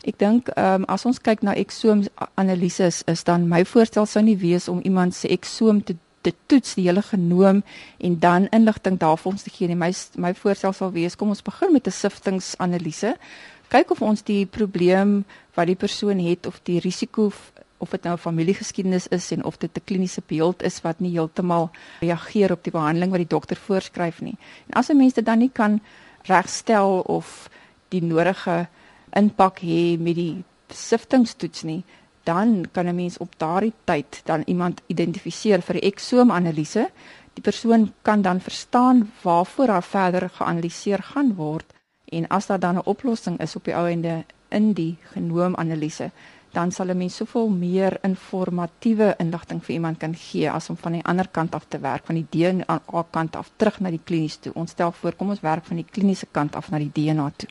Ek 0.09 0.16
dink 0.18 0.49
ehm 0.57 0.83
um, 0.83 0.85
as 0.88 1.05
ons 1.05 1.18
kyk 1.20 1.42
na 1.44 1.55
eksoom 1.61 2.07
analises 2.40 3.03
is 3.07 3.25
dan 3.29 3.49
my 3.49 3.64
voorstel 3.68 4.07
sou 4.09 4.23
nie 4.25 4.38
wees 4.40 4.68
om 4.68 4.81
iemand 4.81 5.14
se 5.14 5.29
eksoom 5.29 5.83
te 5.85 5.96
te 6.20 6.33
toets 6.53 6.75
die 6.77 6.85
hele 6.85 7.03
genoom 7.03 7.62
en 7.99 8.18
dan 8.20 8.49
inligting 8.57 8.99
daarvoor 9.01 9.33
ons 9.33 9.42
te 9.42 9.53
gee 9.53 9.68
nie. 9.68 9.77
My 9.77 9.92
my 10.20 10.35
voorstel 10.37 10.75
sal 10.77 10.92
wees 10.92 11.16
kom 11.16 11.33
ons 11.33 11.42
begin 11.42 11.73
met 11.73 11.87
'n 11.87 11.90
siftingsanalise. 11.90 13.16
Kyk 13.68 13.90
of 13.90 14.03
ons 14.03 14.23
die 14.23 14.46
probleem 14.46 15.25
wat 15.55 15.66
die 15.66 15.77
persoon 15.77 16.18
het 16.18 16.46
of 16.46 16.61
die 16.62 16.81
risiko 16.81 17.33
of 17.81 17.90
dit 17.90 18.03
nou 18.03 18.14
'n 18.14 18.19
familiegeskiedenis 18.19 19.09
is 19.09 19.31
en 19.31 19.45
of 19.45 19.57
dit 19.57 19.71
'n 19.77 19.85
kliniese 19.85 20.23
beeld 20.27 20.62
is 20.62 20.81
wat 20.81 21.01
nie 21.01 21.11
heeltemal 21.11 21.71
reageer 22.01 22.53
op 22.53 22.62
die 22.64 22.73
behandeling 22.73 23.11
wat 23.11 23.21
die 23.21 23.37
dokter 23.37 23.57
voorskryf 23.57 24.21
nie. 24.21 24.37
En 24.66 24.73
as 24.73 24.88
'n 24.88 24.97
mens 24.97 25.12
dit 25.12 25.25
dan 25.25 25.38
nie 25.38 25.51
kan 25.53 25.81
regstel 26.23 27.01
of 27.01 27.51
die 27.88 28.03
nodige 28.03 28.69
impak 29.12 29.59
hê 29.61 29.99
met 29.99 30.14
die 30.14 30.45
siftingstoets 30.69 31.62
nie, 31.62 31.85
dan 32.25 32.64
kan 32.73 32.87
'n 32.87 32.95
mens 32.95 33.19
op 33.19 33.35
daardie 33.37 33.75
tyd 33.85 34.21
dan 34.25 34.43
iemand 34.47 34.81
identifiseer 34.87 35.62
vir 35.62 35.77
'n 35.77 35.87
eksoom-analise. 35.93 36.90
Die 37.35 37.43
persoon 37.43 37.93
kan 38.03 38.23
dan 38.23 38.40
verstaan 38.40 39.12
waarvoor 39.23 39.66
daar 39.66 39.83
verder 39.83 40.31
geanaliseer 40.31 41.03
gaan 41.03 41.35
word 41.35 41.75
En 42.11 42.27
as 42.27 42.47
daar 42.47 42.59
dan 42.59 42.77
'n 42.77 42.85
oplossing 42.85 43.40
is 43.40 43.57
op 43.57 43.64
die 43.64 43.75
ou 43.75 43.88
ende 43.88 44.25
in 44.49 44.73
die 44.73 44.97
genoom-analise, 45.03 46.11
dan 46.52 46.72
sal 46.72 46.88
'n 46.90 46.96
mens 46.96 47.16
soveel 47.16 47.48
meer 47.48 47.98
informatiewe 48.02 49.14
inligting 49.18 49.64
vir 49.64 49.74
iemand 49.74 49.98
kan 49.98 50.14
gee 50.14 50.50
as 50.50 50.70
om 50.70 50.76
van 50.76 50.92
die 50.92 51.04
ander 51.04 51.28
kant 51.28 51.54
af 51.54 51.64
te 51.68 51.78
werk, 51.78 52.04
van 52.04 52.14
die 52.14 52.26
DNA 52.30 52.80
kant 53.10 53.36
af 53.36 53.50
terug 53.56 53.80
na 53.80 53.90
die 53.90 54.00
klinies 54.04 54.36
toe. 54.36 54.52
Ons 54.54 54.70
stel 54.70 54.92
voor 54.92 55.12
kom 55.12 55.28
ons 55.28 55.40
werk 55.40 55.64
van 55.64 55.76
die 55.76 55.86
kliniese 55.90 56.26
kant 56.30 56.56
af 56.56 56.70
na 56.70 56.78
die 56.78 56.90
DNA 56.92 57.32
toe. 57.36 57.48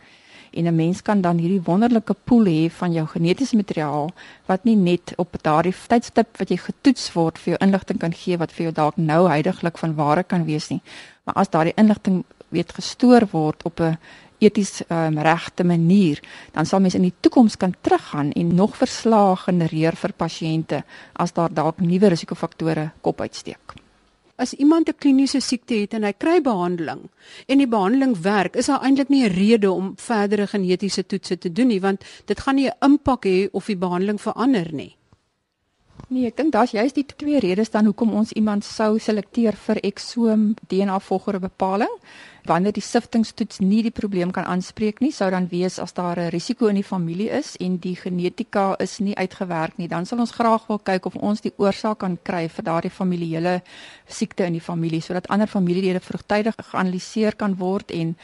En 0.51 0.65
'n 0.65 0.75
mens 0.75 1.01
kan 1.01 1.21
dan 1.21 1.37
hierdie 1.37 1.61
wonderlike 1.61 2.15
pool 2.23 2.45
hê 2.45 2.71
van 2.71 2.91
jou 2.91 3.07
genetiese 3.07 3.55
materiaal 3.55 4.09
wat 4.45 4.63
nie 4.63 4.75
net 4.75 5.13
op 5.15 5.35
daardie 5.41 5.75
tydstip 5.87 6.37
wat 6.37 6.49
jy 6.49 6.57
getoets 6.57 7.13
word 7.13 7.37
vir 7.37 7.53
jou 7.53 7.67
inligting 7.67 7.99
kan 7.99 8.13
gee 8.13 8.37
wat 8.37 8.51
vir 8.51 8.63
jou 8.63 8.73
dalk 8.73 8.97
nou 8.97 9.27
heidaglik 9.27 9.77
van 9.77 9.95
ware 9.95 10.23
kan 10.23 10.45
wees 10.45 10.69
nie, 10.69 10.81
maar 11.23 11.35
as 11.35 11.49
daardie 11.49 11.73
inligting 11.75 12.23
weet 12.49 12.71
gestoor 12.73 13.27
word 13.31 13.63
op 13.63 13.79
'n 13.79 13.97
eties 14.39 14.81
um, 14.89 15.19
regte 15.19 15.63
manier, 15.63 16.19
dan 16.51 16.65
sal 16.65 16.79
mens 16.79 16.95
in 16.95 17.05
die 17.07 17.13
toekoms 17.19 17.57
kan 17.57 17.75
teruggaan 17.81 18.31
en 18.31 18.55
nog 18.55 18.77
verslae 18.79 19.35
genereer 19.35 19.95
vir 19.95 20.13
pasiënte 20.17 20.83
as 21.13 21.33
daar 21.33 21.53
dalk 21.53 21.79
nuwe 21.83 22.09
risikofaktore 22.09 22.89
kop 23.01 23.21
uitsteek. 23.21 23.75
As 24.39 24.53
iemand 24.53 24.87
'n 24.89 24.95
kliniese 24.97 25.39
siekte 25.39 25.75
het 25.75 25.93
en 25.93 26.03
hy 26.03 26.13
kry 26.13 26.41
behandeling 26.41 27.09
en 27.47 27.57
die 27.57 27.67
behandeling 27.67 28.15
werk, 28.21 28.55
is 28.55 28.65
daar 28.65 28.81
eintlik 28.81 29.09
nie 29.09 29.23
'n 29.23 29.33
rede 29.33 29.71
om 29.71 29.93
verdere 29.97 30.47
genetiese 30.47 31.05
toetse 31.05 31.37
te 31.37 31.51
doen 31.51 31.67
nie, 31.67 31.81
want 31.81 32.03
dit 32.25 32.39
gaan 32.39 32.55
nie 32.55 32.69
'n 32.69 32.85
impak 32.85 33.25
hê 33.25 33.49
of 33.51 33.65
die 33.65 33.77
behandeling 33.77 34.21
verander 34.21 34.73
nie. 34.73 34.98
Nee, 36.07 36.25
ek 36.29 36.37
dink 36.39 36.53
daar's 36.55 36.71
juist 36.71 36.95
die 36.95 37.05
twee 37.05 37.39
redes 37.43 37.69
dan 37.69 37.85
hoekom 37.85 38.13
ons 38.17 38.31
iemand 38.31 38.65
sou 38.65 38.97
selekteer 38.99 39.57
vir 39.67 39.81
eksoom 39.83 40.53
DNA 40.71 40.99
volgorde 41.03 41.43
bepaling. 41.43 41.91
Wanneer 42.49 42.73
die 42.73 42.81
siftingstoets 42.81 43.59
nie 43.59 43.81
die 43.83 43.93
probleem 43.93 44.31
kan 44.33 44.47
aanspreek 44.47 45.03
nie, 45.03 45.11
sou 45.13 45.27
dan 45.29 45.49
wees 45.51 45.77
as 45.79 45.93
daar 45.93 46.17
'n 46.17 46.31
risiko 46.33 46.67
in 46.67 46.75
die 46.75 46.87
familie 46.87 47.29
is 47.29 47.55
en 47.59 47.77
die 47.77 47.95
genetika 47.95 48.75
is 48.79 48.99
nie 48.99 49.15
uitgewerk 49.15 49.77
nie, 49.77 49.87
dan 49.87 50.05
sal 50.05 50.19
ons 50.19 50.31
graag 50.31 50.67
wil 50.67 50.79
kyk 50.79 51.05
of 51.05 51.15
ons 51.15 51.41
die 51.41 51.53
oorsaak 51.57 51.99
kan 51.99 52.17
kry 52.23 52.47
vir 52.49 52.63
daardie 52.63 52.91
familiele 52.91 53.61
siekte 54.07 54.45
in 54.45 54.53
die 54.53 54.61
familie 54.61 55.01
sodat 55.01 55.27
ander 55.27 55.47
familielede 55.47 55.99
vroegtydig 55.99 56.55
geanaliseer 56.71 57.35
kan 57.35 57.55
word 57.57 57.91
en 57.91 58.17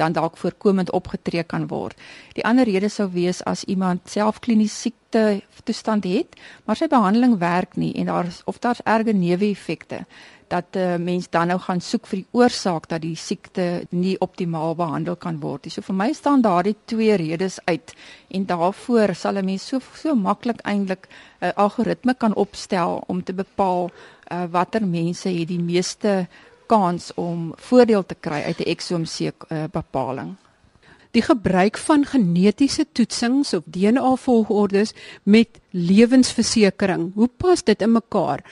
dan 0.00 0.16
dalk 0.16 0.40
voorkomend 0.40 0.90
opgetree 0.96 1.44
kan 1.44 1.68
word. 1.68 1.96
Die 2.34 2.44
ander 2.44 2.64
rede 2.68 2.88
sou 2.88 3.10
wees 3.12 3.44
as 3.44 3.64
iemand 3.68 4.08
self 4.08 4.40
klinies 4.40 4.80
siekte 4.80 5.40
toestand 5.64 6.06
het, 6.08 6.36
maar 6.64 6.78
sy 6.78 6.88
behandeling 6.88 7.38
werk 7.38 7.76
nie 7.76 7.92
en 8.00 8.08
daar 8.08 8.28
of 8.48 8.60
daar's 8.64 8.84
erge 8.88 9.12
neeweffekte 9.12 10.06
dat 10.50 10.64
'n 10.74 10.78
uh, 10.78 10.96
mens 10.96 11.30
dan 11.30 11.46
nou 11.46 11.60
gaan 11.60 11.80
soek 11.80 12.06
vir 12.06 12.18
die 12.18 12.30
oorsaak 12.30 12.88
dat 12.88 13.02
die 13.02 13.16
siekte 13.16 13.86
nie 13.90 14.16
optimaal 14.18 14.74
behandel 14.74 15.16
kan 15.16 15.40
word 15.40 15.64
nie. 15.64 15.70
So 15.70 15.82
vir 15.82 15.94
my 15.94 16.12
staan 16.12 16.42
daardie 16.42 16.76
twee 16.84 17.14
redes 17.14 17.58
uit 17.64 17.94
en 18.28 18.46
daaroor 18.46 19.14
sal 19.14 19.38
'n 19.38 19.44
mens 19.44 19.66
so 19.66 19.78
so 19.94 20.14
maklik 20.14 20.60
eintlik 20.64 21.06
'n 21.06 21.44
uh, 21.46 21.52
algoritme 21.54 22.14
kan 22.14 22.34
opstel 22.34 23.04
om 23.06 23.22
te 23.22 23.32
bepaal 23.32 23.90
uh, 24.32 24.44
watter 24.50 24.86
mense 24.86 25.28
het 25.28 25.48
die 25.48 25.62
meeste 25.62 26.26
kans 26.70 27.10
om 27.18 27.50
voordeel 27.70 28.06
te 28.06 28.14
kry 28.14 28.42
uit 28.46 28.60
'n 28.62 28.70
eksoomseek 28.74 29.44
uh, 29.48 29.64
bepaling. 29.72 30.36
Die 31.10 31.22
gebruik 31.22 31.78
van 31.78 32.04
genetiese 32.06 32.86
toetsings 32.92 33.54
of 33.54 33.62
DNA 33.66 34.14
volgordes 34.16 34.92
met 35.22 35.58
lewensversekering, 35.70 37.10
hoe 37.14 37.28
pas 37.36 37.64
dit 37.64 37.82
in 37.82 37.92
mekaar? 37.92 38.44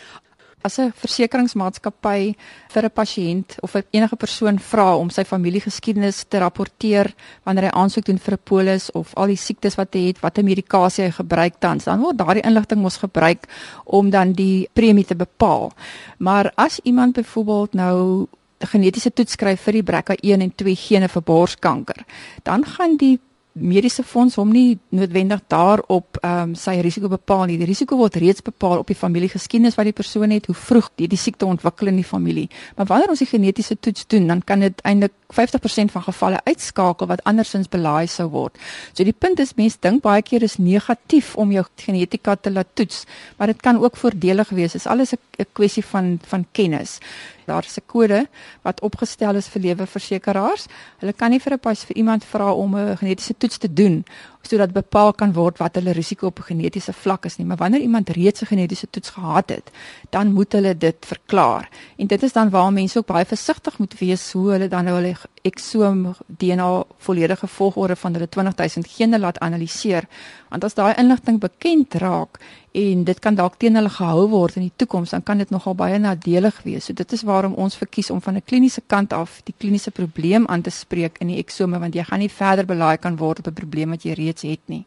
As 0.63 0.79
'n 0.79 0.93
versekeringsmaatskappy 0.93 2.35
vir 2.75 2.85
'n 2.85 2.91
pasiënt 2.91 3.57
of 3.63 3.71
vir 3.71 3.85
enige 3.93 4.17
persoon 4.17 4.59
vra 4.59 4.97
om 4.97 5.11
sy 5.11 5.25
familiegeskiedenis 5.25 6.25
te 6.29 6.39
rapporteer 6.39 7.15
wanneer 7.45 7.65
hy 7.65 7.79
aansoek 7.81 8.05
doen 8.05 8.19
vir 8.19 8.35
'n 8.35 8.45
polis 8.45 8.91
of 8.93 9.15
al 9.15 9.27
die 9.27 9.37
siektes 9.37 9.77
wat 9.77 9.95
hy 9.95 10.07
het, 10.07 10.21
watter 10.21 10.45
medikasie 10.45 11.05
hy 11.05 11.11
gebruik 11.11 11.55
tans, 11.61 11.85
dan 11.85 12.01
word 12.01 12.19
daardie 12.19 12.47
inligting 12.47 12.81
mos 12.81 12.97
gebruik 12.97 13.47
om 13.85 14.11
dan 14.11 14.33
die 14.33 14.69
premie 14.73 15.05
te 15.05 15.15
bepaal. 15.15 15.73
Maar 16.19 16.53
as 16.57 16.81
iemand 16.85 17.15
byvoorbeeld 17.15 17.75
nou 17.75 18.27
genetiese 18.59 19.13
toets 19.13 19.33
skryf 19.33 19.61
vir 19.61 19.73
die 19.73 19.83
BRCA1 19.83 20.43
en 20.43 20.55
2 20.55 20.77
gene 20.77 21.09
vir 21.09 21.23
borskanker, 21.23 22.05
dan 22.43 22.65
gaan 22.65 22.97
die 22.97 23.19
mediese 23.61 24.03
fonds 24.03 24.37
hom 24.39 24.51
nie 24.53 24.79
noodwendig 24.95 25.41
daarop 25.49 26.19
ehm 26.23 26.51
um, 26.51 26.55
sy 26.59 26.79
risiko 26.85 27.09
bepaal 27.09 27.47
nie. 27.49 27.59
Die 27.61 27.69
risiko 27.69 27.97
word 27.97 28.17
reeds 28.21 28.43
bepaal 28.43 28.83
op 28.83 28.89
die 28.91 28.97
familiegeskiedenis 28.99 29.77
wat 29.79 29.89
die 29.89 29.97
persoon 29.97 30.31
het, 30.35 30.47
hoe 30.47 30.57
vroeg 30.57 30.91
die, 31.01 31.09
die 31.09 31.19
siekte 31.19 31.47
ontwikkel 31.47 31.91
in 31.93 32.01
die 32.01 32.07
familie. 32.07 32.49
Maar 32.77 32.87
wanneer 32.87 33.13
ons 33.15 33.23
die 33.23 33.31
genetiese 33.31 33.79
toets 33.81 34.07
doen, 34.07 34.27
dan 34.27 34.43
kan 34.45 34.61
dit 34.65 34.81
eintlik 34.89 35.15
50% 35.35 35.93
van 35.93 36.03
gevalle 36.03 36.41
uitskakel 36.45 37.07
wat 37.07 37.23
andersins 37.29 37.69
belaai 37.69 38.07
sou 38.09 38.29
word. 38.33 38.57
So 38.93 39.05
die 39.05 39.17
punt 39.17 39.41
is 39.41 39.55
mense 39.57 39.81
dink 39.81 40.03
baie 40.03 40.23
keer 40.23 40.43
is 40.43 40.57
negatief 40.59 41.35
om 41.37 41.53
jou 41.53 41.65
genetika 41.85 42.37
te 42.37 42.53
laat 42.53 42.75
toets, 42.75 43.05
maar 43.37 43.53
dit 43.53 43.61
kan 43.61 43.81
ook 43.83 43.97
voordelig 43.97 44.49
wees. 44.51 44.73
Dit 44.73 44.85
is 44.85 44.87
alles 44.87 45.13
'n 45.13 45.47
kwessie 45.53 45.85
van 45.85 46.19
van 46.25 46.47
kennis. 46.53 46.99
Daar 47.49 47.65
is 47.65 47.79
'n 47.79 47.87
kode 47.87 48.29
wat 48.63 48.81
opgestel 48.81 49.35
is 49.35 49.49
vir 49.49 49.63
leweversekeraars. 49.63 50.67
Hulle 51.01 51.13
kan 51.13 51.31
nie 51.31 51.41
vir 51.41 51.53
'n 51.53 51.59
pas 51.59 51.85
vir 51.85 51.97
iemand 51.97 52.25
vra 52.25 52.53
om 52.53 52.77
'n 52.77 52.97
genetiese 52.97 53.37
toets 53.37 53.59
te 53.59 53.73
doen 53.73 54.05
sodat 54.43 54.73
bepaal 54.73 55.13
kan 55.13 55.33
word 55.33 55.59
wat 55.59 55.75
hulle 55.77 55.93
risiko 55.93 56.27
op 56.27 56.39
'n 56.39 56.43
genetiese 56.53 56.93
vlak 56.93 57.25
is 57.25 57.37
nie, 57.37 57.47
maar 57.47 57.57
wanneer 57.57 57.81
iemand 57.81 58.09
reeds 58.09 58.43
'n 58.43 58.47
genetiese 58.47 58.91
toets 58.91 59.11
gehad 59.11 59.49
het, 59.49 59.71
dan 60.11 60.33
moet 60.33 60.53
hulle 60.53 60.79
dit 60.79 60.97
verklaar. 61.01 61.69
En 61.97 62.07
dit 62.07 62.23
is 62.23 62.33
dan 62.33 62.51
waar 62.51 62.73
mense 62.73 62.99
ook 62.99 63.07
baie 63.07 63.25
versigtig 63.25 63.79
moet 63.79 63.99
wees 63.99 64.33
hoe 64.33 64.51
hulle 64.51 64.69
dan 64.69 64.85
nou 64.85 64.97
hulle 64.97 65.17
eksoom 65.43 66.15
DNA 66.27 66.85
volledige 66.97 67.47
volgorde 67.47 67.97
van 67.97 68.13
hulle 68.13 68.29
20000 68.29 68.87
gene 68.87 69.19
laat 69.19 69.39
analiseer. 69.39 70.05
Want 70.49 70.65
as 70.65 70.75
daai 70.75 70.95
inligting 70.97 71.41
bekend 71.41 71.95
raak 71.95 72.39
en 72.73 73.05
dit 73.05 73.19
kan 73.19 73.35
dalk 73.35 73.57
teen 73.57 73.75
hulle 73.75 73.91
gehou 73.91 74.29
word 74.29 74.57
in 74.57 74.67
die 74.67 74.73
toekoms, 74.77 75.11
dan 75.11 75.23
kan 75.23 75.39
dit 75.39 75.51
nogal 75.51 75.75
baie 75.75 75.99
nadelig 75.99 76.61
wees. 76.63 76.85
So 76.85 76.93
dit 76.93 77.13
is 77.13 77.23
waarom 77.23 77.55
ons 77.55 77.77
verkies 77.77 78.11
om 78.11 78.21
van 78.21 78.37
'n 78.37 78.45
kliniese 78.45 78.83
kant 78.87 79.13
af 79.13 79.41
die 79.45 79.55
kliniese 79.59 79.91
probleem 79.91 80.47
aan 80.47 80.63
te 80.63 80.71
spreek 80.71 81.19
in 81.19 81.27
die 81.27 81.39
eksome 81.39 81.79
want 81.79 81.95
jy 81.95 82.05
gaan 82.05 82.19
nie 82.19 82.31
verder 82.31 82.65
belaai 82.65 82.97
kan 82.97 83.17
word 83.17 83.39
op 83.39 83.47
'n 83.47 83.53
probleem 83.53 83.91
wat 83.91 84.03
jy 84.03 84.13
reeds 84.13 84.38
het 84.43 84.63
nie. 84.67 84.85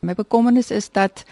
My 0.00 0.14
bekommernis 0.14 0.70
is 0.70 0.90
dat 0.92 1.24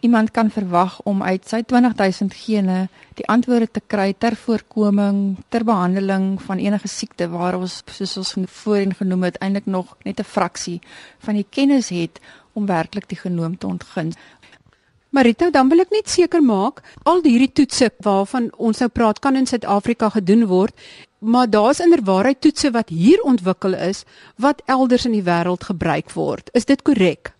iemand 0.00 0.30
kan 0.30 0.50
verwag 0.50 1.00
om 1.02 1.22
uit 1.22 1.48
sy 1.48 1.62
20000 1.62 2.34
gene 2.34 2.88
die 3.18 3.26
antwoorde 3.32 3.68
te 3.70 3.82
kry 3.86 4.12
ter 4.12 4.36
voorkoming, 4.36 5.36
ter 5.48 5.64
behandeling 5.64 6.36
van 6.42 6.60
enige 6.62 6.88
siekte 6.88 7.28
waar 7.32 7.56
ons 7.58 7.80
soos 7.86 8.16
ons 8.16 8.34
voorheen 8.60 8.94
genoem 8.94 9.22
het 9.30 9.40
eintlik 9.40 9.66
nog 9.66 9.96
net 10.04 10.20
'n 10.20 10.32
fraksie 10.36 10.80
van 11.18 11.34
die 11.34 11.46
kennis 11.50 11.88
het 11.88 12.20
om 12.52 12.66
werklik 12.66 13.08
die 13.08 13.18
genoom 13.18 13.58
te 13.58 13.66
ontgin. 13.66 14.12
Marito, 15.16 15.50
dan 15.50 15.68
wil 15.68 15.80
ek 15.80 15.90
net 15.94 16.10
seker 16.10 16.42
maak 16.42 16.82
al 17.08 17.22
hierdie 17.24 17.52
toetse 17.52 17.90
waarvan 18.04 18.50
ons 18.56 18.78
nou 18.82 18.88
praat 18.92 19.18
kan 19.18 19.36
in 19.36 19.46
Suid-Afrika 19.46 20.10
gedoen 20.10 20.44
word, 20.50 20.74
maar 21.18 21.50
daar's 21.50 21.80
inderwaarheid 21.80 22.40
toetse 22.40 22.70
wat 22.70 22.88
hier 22.88 23.22
ontwikkel 23.22 23.74
is 23.74 24.04
wat 24.36 24.62
elders 24.64 25.04
in 25.04 25.12
die 25.12 25.24
wêreld 25.24 25.64
gebruik 25.64 26.10
word. 26.12 26.50
Is 26.52 26.64
dit 26.64 26.82
korrek? 26.82 27.36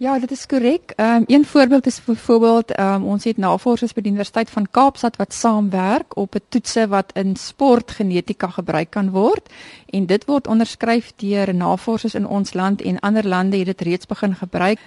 Ja, 0.00 0.18
dit 0.18 0.30
is 0.30 0.46
korrek. 0.46 0.92
Ehm 0.96 1.14
um, 1.14 1.24
een 1.26 1.44
voorbeeld 1.44 1.86
is 1.86 2.04
byvoorbeeld 2.04 2.70
ehm 2.70 2.94
um, 2.94 3.04
ons 3.04 3.24
het 3.24 3.36
navorsers 3.36 3.92
by 3.92 4.00
die 4.00 4.10
Universiteit 4.10 4.50
van 4.50 4.68
Kaapstad 4.70 5.16
wat 5.16 5.34
saamwerk 5.34 6.16
op 6.16 6.34
'n 6.34 6.42
toetse 6.48 6.88
wat 6.88 7.12
in 7.14 7.36
sportgenetika 7.36 8.48
gebruik 8.48 8.90
kan 8.90 9.10
word 9.10 9.52
en 9.90 10.06
dit 10.06 10.24
word 10.24 10.46
onderskryf 10.46 11.12
deur 11.16 11.54
navorsers 11.54 12.14
in 12.14 12.26
ons 12.26 12.54
land 12.54 12.82
en 12.82 13.00
ander 13.00 13.28
lande 13.28 13.56
het 13.56 13.66
dit 13.66 13.80
reeds 13.80 14.06
begin 14.06 14.34
gebruik. 14.34 14.78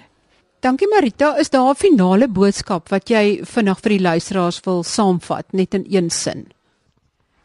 Dankie 0.60 0.88
Marita, 0.88 1.36
is 1.38 1.50
daar 1.50 1.70
'n 1.70 1.74
finale 1.74 2.28
boodskap 2.28 2.88
wat 2.88 3.08
jy 3.08 3.40
vinnig 3.42 3.80
vir 3.80 3.90
die 3.90 4.00
luisteraars 4.00 4.60
wil 4.64 4.82
saamvat 4.82 5.52
net 5.52 5.74
in 5.74 5.86
een 5.88 6.10
sin? 6.10 6.53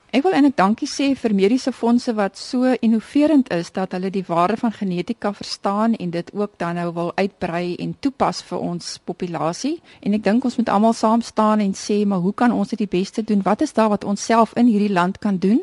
Ek 0.09 0.23
wil 0.25 0.33
eintlik 0.33 0.55
dankie 0.57 0.87
sê 0.89 1.11
vir 1.13 1.35
mediese 1.37 1.69
fondse 1.69 2.15
wat 2.17 2.37
so 2.37 2.71
innoverend 2.81 3.51
is 3.53 3.67
dat 3.75 3.91
hulle 3.93 4.09
die 4.09 4.23
waarde 4.25 4.55
van 4.57 4.73
genetika 4.73 5.29
verstaan 5.37 5.93
en 6.01 6.09
dit 6.09 6.31
ook 6.33 6.55
dan 6.57 6.79
nou 6.81 6.87
wil 6.95 7.11
uitbrei 7.15 7.75
en 7.75 7.93
toepas 7.99 8.39
vir 8.47 8.57
ons 8.71 8.87
populasie. 9.05 9.75
En 10.01 10.17
ek 10.17 10.25
dink 10.25 10.49
ons 10.49 10.57
moet 10.57 10.73
almal 10.73 10.97
saam 10.97 11.21
staan 11.21 11.61
en 11.61 11.77
sê, 11.77 11.99
maar 12.09 12.25
hoe 12.25 12.33
kan 12.33 12.51
ons 12.51 12.73
dit 12.73 12.81
die 12.81 12.89
beste 12.89 13.21
doen? 13.21 13.45
Wat 13.45 13.61
is 13.61 13.77
daar 13.77 13.93
wat 13.93 14.03
ons 14.03 14.25
self 14.25 14.57
in 14.57 14.65
hierdie 14.65 14.89
land 14.89 15.21
kan 15.21 15.37
doen 15.37 15.61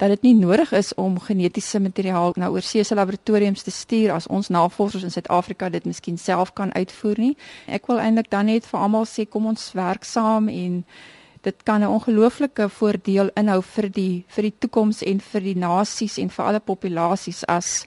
dat 0.00 0.08
dit 0.08 0.22
nie 0.22 0.34
nodig 0.40 0.72
is 0.72 0.94
om 0.96 1.20
genetiese 1.20 1.78
materiaal 1.80 2.32
na 2.40 2.48
oorseese 2.48 2.96
laboratoriums 2.96 3.62
te 3.62 3.70
stuur 3.70 4.16
as 4.16 4.26
ons 4.26 4.48
navorsers 4.48 5.04
in 5.04 5.12
Suid-Afrika 5.12 5.68
dit 5.68 5.84
miskien 5.84 6.16
self 6.18 6.56
kan 6.56 6.72
uitvoer 6.72 7.20
nie. 7.20 7.34
Ek 7.68 7.92
wil 7.92 8.00
eintlik 8.00 8.32
dan 8.32 8.48
net 8.48 8.64
vir 8.66 8.80
almal 8.80 9.04
sê 9.04 9.28
kom 9.28 9.52
ons 9.52 9.74
werk 9.76 10.08
saam 10.08 10.48
en 10.48 10.86
dit 11.42 11.62
kan 11.62 11.82
'n 11.82 11.88
ongelooflike 11.88 12.68
voordeel 12.68 13.30
inhou 13.34 13.62
vir 13.62 13.88
die 13.90 14.24
vir 14.28 14.42
die 14.42 14.54
toekoms 14.58 15.02
en 15.02 15.20
vir 15.20 15.40
die 15.40 15.58
nasies 15.58 16.18
en 16.18 16.30
vir 16.30 16.44
alle 16.44 16.60
populasies 16.60 17.44
as 17.44 17.86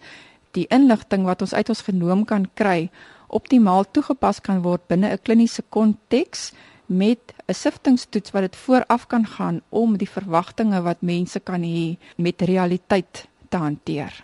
die 0.52 0.68
inligting 0.70 1.24
wat 1.26 1.42
ons 1.42 1.54
uit 1.54 1.70
ons 1.70 1.82
genoom 1.82 2.26
kan 2.26 2.48
kry 2.54 2.90
optimaal 3.28 3.86
toegepas 3.92 4.42
kan 4.42 4.62
word 4.62 4.88
binne 4.88 5.12
'n 5.12 5.24
kliniese 5.24 5.64
konteks 5.70 6.52
met 6.86 7.34
'n 7.48 7.54
siftingstoets 7.54 8.32
wat 8.32 8.42
dit 8.42 8.56
vooraf 8.56 9.08
kan 9.08 9.26
gaan 9.26 9.62
om 9.70 9.98
die 9.98 10.10
verwagtinge 10.10 10.82
wat 10.82 11.02
mense 11.02 11.40
kan 11.40 11.62
hê 11.62 11.98
met 12.18 12.42
realiteit 12.42 13.28
te 13.50 13.58
hanteer. 13.58 14.24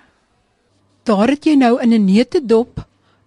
Daar 1.04 1.28
het 1.28 1.46
jy 1.46 1.56
nou 1.56 1.82
in 1.82 1.94
'n 1.94 2.06
neutedop 2.06 2.86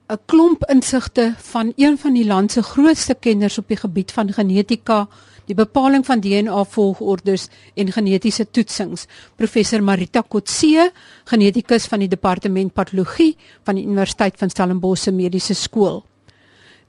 'n 0.08 0.18
klomp 0.26 0.64
insigte 0.64 1.34
van 1.36 1.72
een 1.76 1.98
van 1.98 2.12
die 2.12 2.26
land 2.26 2.52
se 2.52 2.62
grootste 2.62 3.14
kenners 3.14 3.58
op 3.58 3.68
die 3.68 3.76
gebied 3.76 4.12
van 4.12 4.32
genetika, 4.32 5.08
die 5.46 5.54
bepaling 5.54 6.04
van 6.06 6.20
DNA 6.20 6.64
volgordes 6.64 7.48
en 7.74 7.92
genetiese 7.92 8.46
toetsings. 8.50 9.06
Professor 9.36 9.82
Marita 9.82 10.22
Kotse, 10.22 10.90
genetikus 11.24 11.86
van 11.90 12.04
die 12.04 12.08
departement 12.08 12.72
patologie 12.74 13.36
van 13.64 13.74
die 13.74 13.84
Universiteit 13.84 14.38
van 14.38 14.50
Stellenbosch 14.50 15.10
Mediese 15.12 15.54
Skool. 15.54 16.02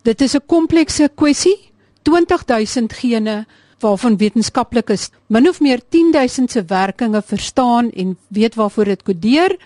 Dit 0.04 0.22
is 0.22 0.36
'n 0.36 0.46
komplekse 0.46 1.10
kwessie, 1.16 1.58
20000 2.04 2.94
gene 2.94 3.46
waarvan 3.80 4.18
wetenskaplikes 4.18 5.10
min 5.28 5.50
of 5.50 5.60
meer 5.60 5.82
10000 5.90 6.52
se 6.52 6.64
werkinge 6.64 7.22
verstaan 7.22 7.92
en 7.92 8.18
weet 8.28 8.56
waarvoor 8.56 8.86
dit 8.86 9.04
kodeer. 9.04 9.58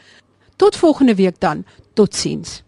Tot 0.56 0.76
volgende 0.76 1.16
week 1.16 1.40
dan. 1.40 1.66
Totsiens. 1.94 2.64